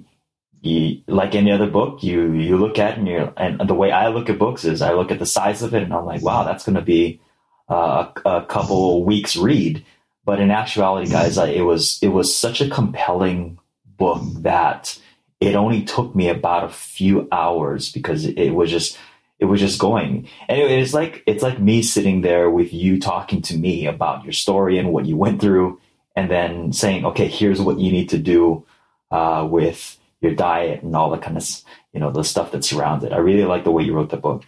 [0.66, 4.08] you, like any other book, you you look at and you and the way I
[4.08, 6.44] look at books is I look at the size of it and I'm like, wow,
[6.44, 7.20] that's going to be
[7.68, 9.84] uh, a, couple weeks read.
[10.24, 14.98] But in actuality, guys, it was it was such a compelling book that
[15.40, 18.98] it only took me about a few hours because it was just
[19.38, 20.28] it was just going.
[20.48, 24.32] And it's like it's like me sitting there with you talking to me about your
[24.32, 25.80] story and what you went through,
[26.16, 28.64] and then saying, okay, here's what you need to do
[29.10, 31.48] uh, with your diet and all the kind of
[31.92, 33.12] you know the stuff that surrounds it.
[33.12, 34.44] I really like the way you wrote the book.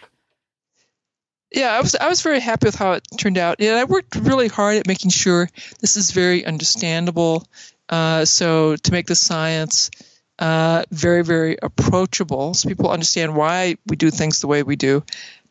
[1.51, 3.61] Yeah, I was I was very happy with how it turned out.
[3.61, 5.49] And I worked really hard at making sure
[5.81, 7.47] this is very understandable.
[7.89, 9.91] Uh, so to make the science
[10.39, 15.03] uh, very very approachable, so people understand why we do things the way we do,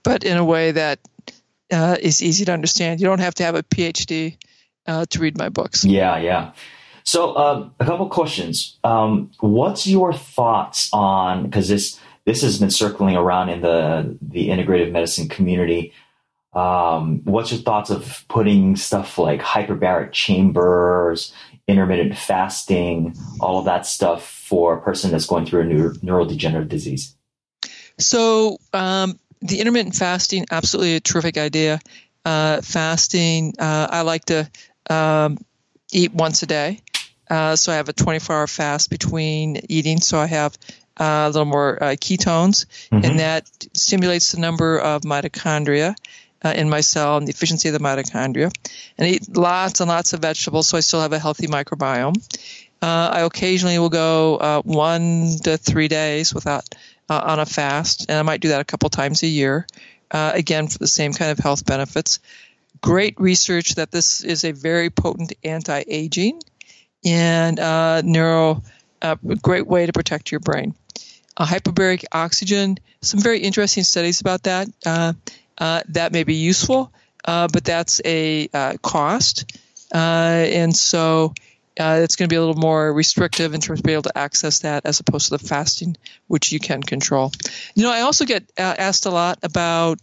[0.03, 0.99] but in a way that
[1.71, 3.01] uh, is easy to understand.
[3.01, 4.37] You don't have to have a PhD
[4.85, 5.83] uh, to read my books.
[5.83, 6.51] Yeah, yeah.
[7.07, 8.77] So, um, a couple questions.
[8.83, 14.49] Um, what's your thoughts on because this this has been circling around in the the
[14.49, 15.93] integrative medicine community.
[16.51, 21.31] Um, what's your thoughts of putting stuff like hyperbaric chambers,
[21.65, 26.67] intermittent fasting, all of that stuff for a person that's going through a neuro- neurodegenerative
[26.67, 27.15] disease?
[27.97, 31.79] So, um, the intermittent fasting, absolutely a terrific idea.
[32.25, 34.51] Uh, fasting, uh, I like to
[34.89, 35.37] um,
[35.93, 36.81] eat once a day.
[37.29, 39.99] Uh, so I have a 24 hour fast between eating.
[39.99, 40.57] So I have
[40.99, 43.05] uh, a little more uh, ketones, mm-hmm.
[43.05, 45.95] and that stimulates the number of mitochondria
[46.43, 48.51] uh, in my cell and the efficiency of the mitochondria.
[48.97, 52.15] And I eat lots and lots of vegetables, so I still have a healthy microbiome.
[52.81, 56.63] Uh, I occasionally will go uh, one to three days without
[57.09, 59.65] on a fast, and I might do that a couple times a year.
[60.11, 62.19] again, for the same kind of health benefits.
[62.81, 66.39] Great research that this is a very potent anti-aging
[67.07, 68.63] and uh, neuro,
[69.01, 70.75] uh, great way to protect your brain.
[71.35, 74.67] Uh, hyperbaric oxygen, some very interesting studies about that.
[74.85, 75.13] Uh,
[75.57, 76.91] uh, that may be useful,
[77.25, 78.47] uh, but that's a
[78.81, 79.57] cost.
[79.91, 81.33] and so
[81.79, 84.59] it's going to be a little more restrictive in terms of being able to access
[84.59, 85.95] that as opposed to the fasting,
[86.25, 87.31] which you can control.
[87.75, 89.99] You know, I also get asked a lot about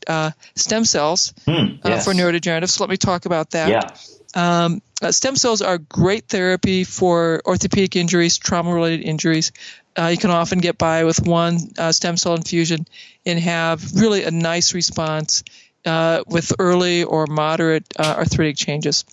[0.55, 2.05] stem cells mm, yes.
[2.05, 3.69] for neurodegenerative, so let me talk about that.
[3.69, 3.91] Yeah.
[4.35, 9.53] Um, uh, stem cells are great therapy for orthopedic injuries, trauma related injuries.
[9.97, 12.87] Uh, you can often get by with one uh, stem cell infusion
[13.25, 15.45] and have really a nice response
[15.87, 19.05] uh, with early or moderate uh, arthritic changes.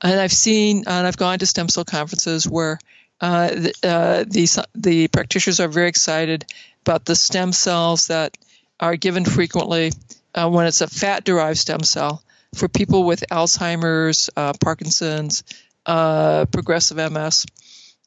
[0.00, 2.78] And I've seen, and I've gone to stem cell conferences where
[3.20, 6.44] uh, the, the, the practitioners are very excited
[6.82, 8.36] about the stem cells that
[8.80, 9.92] are given frequently
[10.34, 12.22] when it's a fat derived stem cell
[12.54, 15.44] for people with Alzheimer's, uh, Parkinson's,
[15.86, 17.46] uh, progressive MS,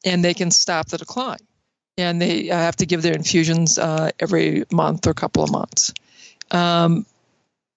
[0.04, 1.38] and they can stop the decline.
[1.96, 5.92] And they uh, have to give their infusions uh, every month or couple of months.
[6.50, 7.06] Um,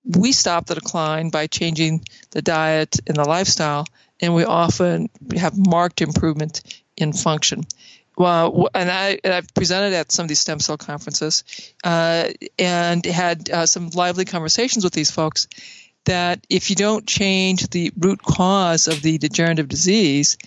[0.05, 3.85] we stop the decline by changing the diet and the lifestyle,
[4.19, 6.61] and we often have marked improvement
[6.97, 7.63] in function.
[8.17, 11.43] Well, and I and I've presented at some of these stem cell conferences,
[11.83, 15.47] uh, and had uh, some lively conversations with these folks
[16.05, 20.37] that if you don't change the root cause of the degenerative disease,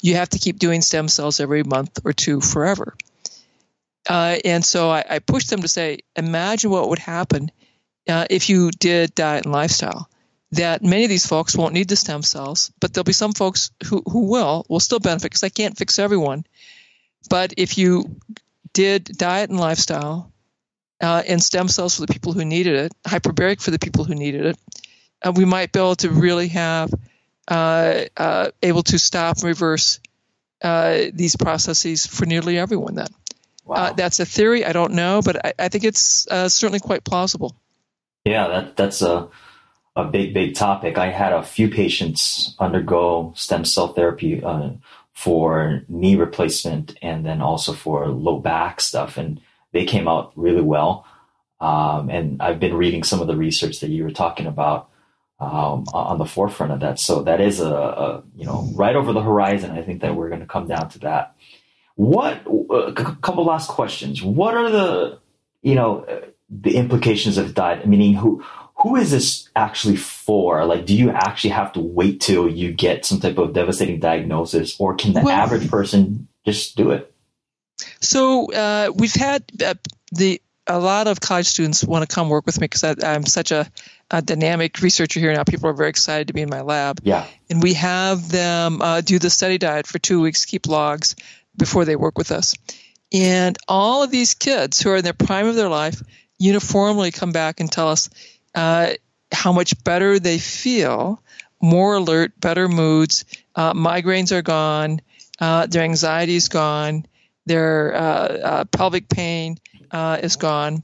[0.00, 2.96] you have to keep doing stem cells every month or two forever.
[4.08, 7.50] Uh, and so I, I pushed them to say, imagine what would happen
[8.08, 10.08] uh, if you did diet and lifestyle.
[10.52, 13.70] That many of these folks won't need the stem cells, but there'll be some folks
[13.86, 16.44] who, who will, will still benefit because I can't fix everyone.
[17.30, 18.16] But if you
[18.74, 20.30] did diet and lifestyle
[21.00, 24.14] uh, and stem cells for the people who needed it, hyperbaric for the people who
[24.14, 24.58] needed it,
[25.22, 26.92] uh, we might be able to really have
[27.48, 30.00] uh, uh, able to stop and reverse
[30.62, 32.94] uh, these processes for nearly everyone.
[32.94, 33.08] Then
[33.64, 33.76] wow.
[33.76, 34.64] Uh, that's a theory.
[34.64, 37.56] I don't know, but I, I think it's uh, certainly quite plausible.
[38.24, 39.28] Yeah, that that's a
[39.94, 40.96] a big, big topic.
[40.96, 44.70] I had a few patients undergo stem cell therapy uh,
[45.12, 49.40] for knee replacement and then also for low back stuff, and
[49.72, 51.06] they came out really well.
[51.60, 54.88] Um, and I've been reading some of the research that you were talking about
[55.42, 57.00] um, on the forefront of that.
[57.00, 59.72] So that is a, a, you know right over the horizon.
[59.72, 61.34] I think that we're going to come down to that.
[61.96, 64.22] What a couple last questions.
[64.22, 65.18] What are the
[65.62, 66.06] you know
[66.48, 67.86] the implications of diet?
[67.88, 68.44] Meaning who
[68.76, 70.64] who is this actually for?
[70.64, 74.78] Like, do you actually have to wait till you get some type of devastating diagnosis,
[74.78, 77.12] or can the well, average person just do it?
[78.00, 79.74] So uh, we've had uh,
[80.12, 83.50] the a lot of college students want to come work with me because I'm such
[83.50, 83.70] a,
[84.10, 85.44] a, dynamic researcher here now.
[85.44, 87.00] People are very excited to be in my lab.
[87.02, 87.26] Yeah.
[87.50, 91.16] And we have them uh, do the study diet for two weeks, keep logs
[91.56, 92.54] before they work with us.
[93.12, 96.00] And all of these kids who are in the prime of their life
[96.38, 98.08] uniformly come back and tell us
[98.54, 98.92] uh,
[99.32, 101.22] how much better they feel,
[101.60, 105.00] more alert, better moods, uh, migraines are gone,
[105.40, 107.04] uh, their anxiety is gone,
[107.46, 109.58] their uh, uh, pelvic pain
[109.92, 110.82] uh, is gone.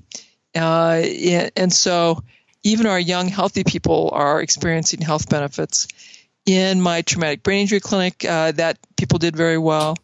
[0.54, 2.22] and so
[2.62, 5.88] even our young, healthy people are experiencing health benefits.
[6.46, 9.96] In my traumatic brain injury clinic, that people did very well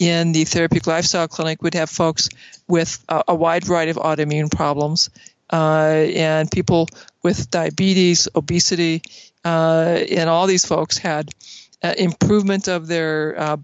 [0.00, 2.30] in the therapeutic lifestyle clinic we'd have folks
[2.66, 5.10] with a, a wide variety of autoimmune problems
[5.52, 6.88] uh, and people
[7.22, 9.02] with diabetes, obesity,
[9.44, 11.30] uh, and all these folks had
[11.82, 13.56] uh, improvement of their uh,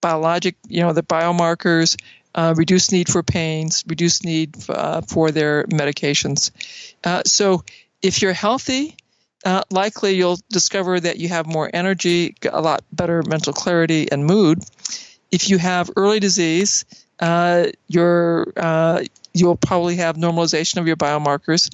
[0.00, 1.96] biologic, you know, the biomarkers,
[2.34, 6.50] uh, reduced need for pains, reduced need uh, for their medications.
[7.26, 7.62] so
[8.02, 8.96] if you're healthy,
[9.44, 14.24] uh, likely you'll discover that you have more energy, a lot better mental clarity and
[14.24, 14.62] mood.
[15.30, 16.84] If you have early disease,
[17.20, 21.70] uh, your uh, you'll probably have normalization of your biomarkers,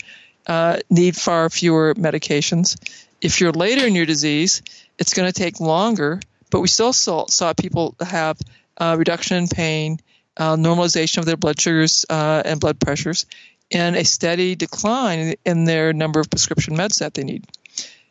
[0.47, 2.77] uh, need far fewer medications.
[3.21, 4.63] If you're later in your disease,
[4.99, 8.39] it's going to take longer, but we still saw, saw people have
[8.77, 9.99] uh, reduction in pain,
[10.37, 13.26] uh, normalization of their blood sugars uh, and blood pressures,
[13.70, 17.45] and a steady decline in their number of prescription meds that they need.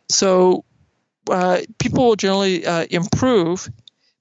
[0.10, 0.64] So
[1.30, 3.70] uh, people will generally uh, improve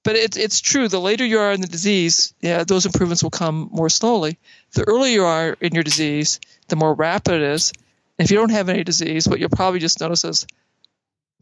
[0.05, 0.87] but it's it's true.
[0.87, 4.37] The later you are in the disease, yeah, those improvements will come more slowly.
[4.73, 7.73] The earlier you are in your disease, the more rapid it is.
[8.19, 10.45] if you don't have any disease, what you'll probably just notice is,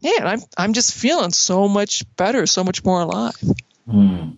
[0.02, 3.36] man, I'm I'm just feeling so much better, so much more alive.
[3.88, 4.30] Hmm.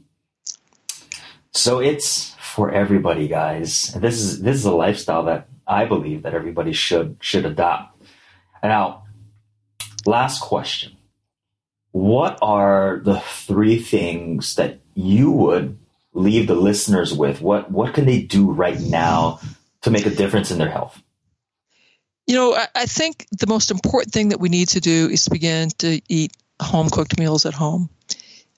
[1.56, 3.92] So it's for everybody, guys.
[3.94, 8.02] This is this is a lifestyle that I believe that everybody should should adopt.
[8.62, 9.04] Now,
[10.04, 10.96] last question
[11.92, 15.78] what are the three things that you would
[16.12, 17.40] leave the listeners with?
[17.40, 19.40] What what can they do right now
[19.80, 21.02] to make a difference in their health?
[22.26, 25.26] You know, I, I think the most important thing that we need to do is
[25.26, 27.88] begin to eat home cooked meals at home,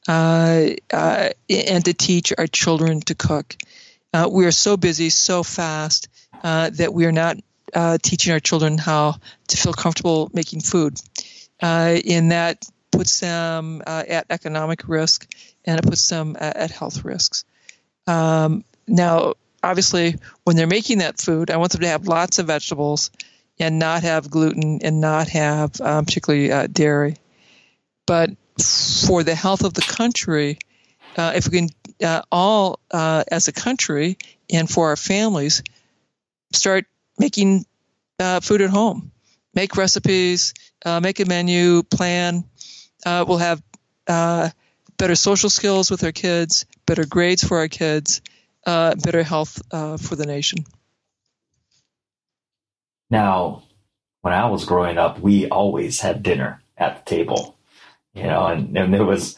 [0.08, 3.54] uh, uh, and to teach our children to cook.
[4.14, 6.08] Uh, we are so busy, so fast
[6.42, 7.36] uh, that we are not
[7.74, 9.16] uh, teaching our children how
[9.48, 10.98] to feel comfortable making food.
[11.62, 15.30] In that puts them at economic risk
[15.66, 17.44] and it puts them at, health risks.
[18.06, 22.46] Um, now, obviously, when they're making that food, I want them to have lots of
[22.46, 23.10] vegetables
[23.60, 27.16] and not have gluten and not have um, particularly dairy.
[28.06, 28.30] But
[28.60, 30.58] for the health of the country,
[31.16, 31.68] uh, if we can
[32.02, 34.18] uh, all, uh, as a country
[34.50, 35.62] and for our families,
[36.52, 36.86] start
[37.18, 37.64] making
[38.20, 39.10] uh, food at home,
[39.54, 40.54] make recipes,
[40.84, 42.44] uh, make a menu, plan,
[43.04, 43.62] we'll have
[44.06, 48.20] better social skills with our kids, better grades for our kids,
[48.64, 50.64] better health for the nation.
[53.10, 53.64] Now,
[54.20, 57.57] when I was growing up, we always had dinner at the table,
[58.14, 59.36] you know, and, and there was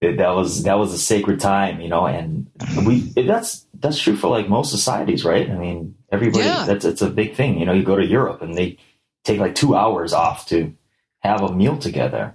[0.00, 2.50] that was that was a sacred time, you know, and
[2.86, 5.48] we that's that's true for like most societies, right?
[5.48, 6.64] I mean, everybody yeah.
[6.66, 7.58] that's it's a big thing.
[7.58, 8.78] You know, you go to Europe and they
[9.24, 10.74] take like two hours off to
[11.20, 12.34] have a meal together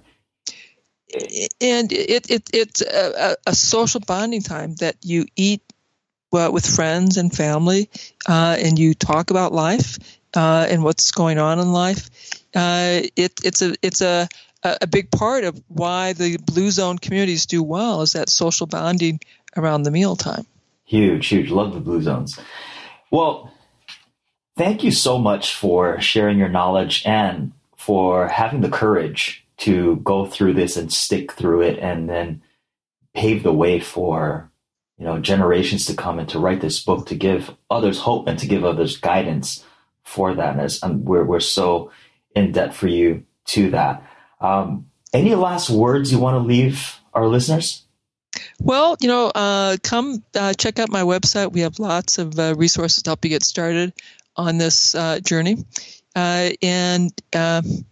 [1.60, 5.62] and it, it it's a, a, social bonding time that you eat
[6.32, 7.90] well, with friends and family,
[8.28, 9.98] uh, and you talk about life
[10.34, 12.08] uh, and what's going on in life.
[12.54, 14.28] Uh, it, it's a it's a
[14.62, 19.20] a big part of why the blue zone communities do well is that social bonding
[19.56, 20.46] around the mealtime.
[20.84, 21.50] Huge, huge.
[21.50, 22.38] Love the blue zones.
[23.10, 23.52] Well,
[24.56, 30.26] thank you so much for sharing your knowledge and for having the courage to go
[30.26, 32.42] through this and stick through it and then
[33.14, 34.50] pave the way for
[34.98, 38.38] you know generations to come and to write this book to give others hope and
[38.38, 39.64] to give others guidance
[40.02, 41.90] for that and as, um, we're, we're so
[42.34, 44.02] in debt for you to that.
[44.40, 47.82] Um, any last words you want to leave our listeners?
[48.60, 51.52] Well, you know, uh, come uh, check out my website.
[51.52, 53.92] We have lots of uh, resources to help you get started
[54.36, 55.64] on this uh, journey.
[56.14, 57.84] Uh, and um,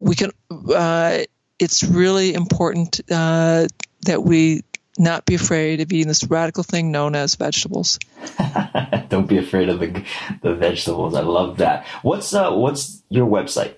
[0.00, 1.18] we can, uh,
[1.58, 4.62] it's really important that we
[4.98, 7.98] not be afraid of eating this radical thing known as vegetables.
[9.08, 10.04] Don't be afraid of the,
[10.42, 11.14] the vegetables.
[11.14, 11.86] I love that.
[12.02, 13.74] What's what's your website?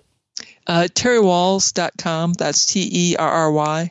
[0.67, 2.35] Uh, terrywahls.com.
[2.35, 3.91] That's T E R R Y.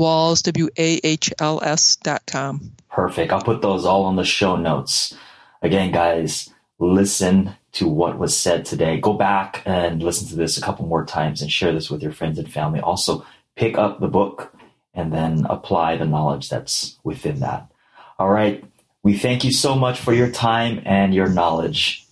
[0.00, 2.72] Wahls W A H L S.com.
[2.90, 3.32] Perfect.
[3.32, 5.14] I'll put those all on the show notes.
[5.62, 6.48] Again, guys,
[6.78, 8.98] listen to what was said today.
[8.98, 12.12] Go back and listen to this a couple more times and share this with your
[12.12, 12.80] friends and family.
[12.80, 13.24] Also,
[13.56, 14.52] pick up the book
[14.94, 17.70] and then apply the knowledge that's within that.
[18.18, 18.64] All right.
[19.02, 22.06] We thank you so much for your time and your knowledge.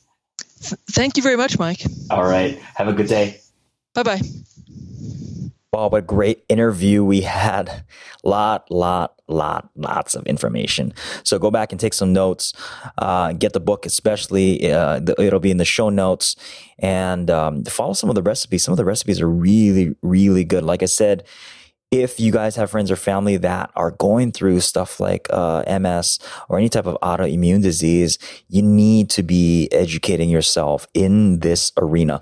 [0.90, 1.82] Thank you very much, Mike.
[2.10, 2.58] All right.
[2.74, 3.40] Have a good day.
[3.94, 4.20] Bye bye.
[5.70, 7.84] Wow, what a great interview we had.
[8.24, 10.94] Lot, lot, lot, lots of information.
[11.24, 12.54] So go back and take some notes.
[12.96, 14.72] Uh, get the book, especially.
[14.72, 16.36] Uh, the, it'll be in the show notes.
[16.78, 18.64] And um, follow some of the recipes.
[18.64, 20.64] Some of the recipes are really, really good.
[20.64, 21.24] Like I said,
[21.90, 26.18] if you guys have friends or family that are going through stuff like uh, MS
[26.48, 28.18] or any type of autoimmune disease,
[28.48, 32.20] you need to be educating yourself in this arena.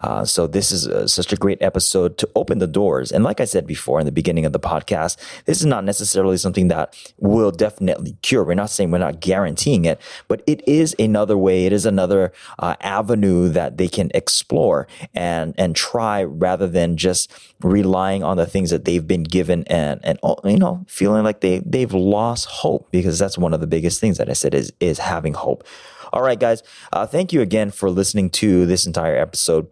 [0.00, 3.10] Uh, so this is uh, such a great episode to open the doors.
[3.10, 6.36] And like I said before in the beginning of the podcast, this is not necessarily
[6.36, 8.44] something that will definitely cure.
[8.44, 11.66] We're not saying we're not guaranteeing it, but it is another way.
[11.66, 17.32] It is another uh, avenue that they can explore and and try rather than just
[17.60, 21.58] relying on the things that they've been given and and you know feeling like they
[21.66, 24.98] they've lost hope because that's one of the biggest things that I said is is
[24.98, 25.66] having hope.
[26.12, 26.62] All right, guys.
[26.92, 29.68] Uh, thank you again for listening to this entire episode.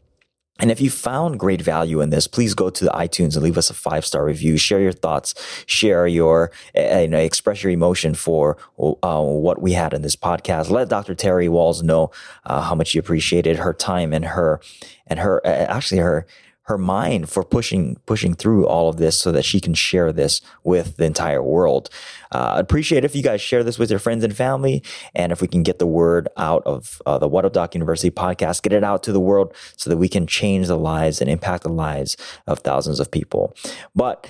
[0.58, 3.58] And if you found great value in this, please go to the iTunes and leave
[3.58, 4.56] us a five star review.
[4.56, 5.34] Share your thoughts,
[5.66, 10.16] share your, uh, you know, express your emotion for uh, what we had in this
[10.16, 10.70] podcast.
[10.70, 11.14] Let Dr.
[11.14, 12.10] Terry Wahls know
[12.44, 14.60] uh, how much you appreciated her time and her,
[15.06, 16.26] and her, uh, actually her,
[16.66, 20.40] her mind for pushing pushing through all of this so that she can share this
[20.64, 21.88] with the entire world.
[22.32, 24.82] Uh, I'd appreciate if you guys share this with your friends and family,
[25.14, 28.10] and if we can get the word out of uh, the What Up Doc University
[28.10, 31.30] podcast, get it out to the world so that we can change the lives and
[31.30, 33.54] impact the lives of thousands of people.
[33.94, 34.28] But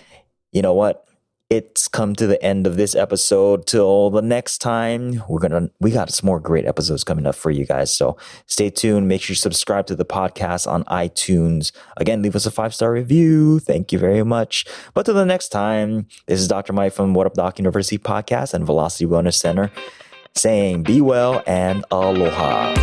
[0.52, 1.06] you know what?
[1.48, 3.66] It's come to the end of this episode.
[3.66, 7.50] Till the next time, we're gonna we got some more great episodes coming up for
[7.50, 7.94] you guys.
[7.94, 8.16] So
[8.46, 9.06] stay tuned.
[9.06, 11.72] Make sure you subscribe to the podcast on iTunes.
[11.96, 13.60] Again, leave us a five star review.
[13.60, 14.66] Thank you very much.
[14.94, 16.72] But till the next time, this is Dr.
[16.72, 19.70] Mike from What Up Doc University podcast and Velocity Wellness Center
[20.34, 22.74] saying be well and aloha.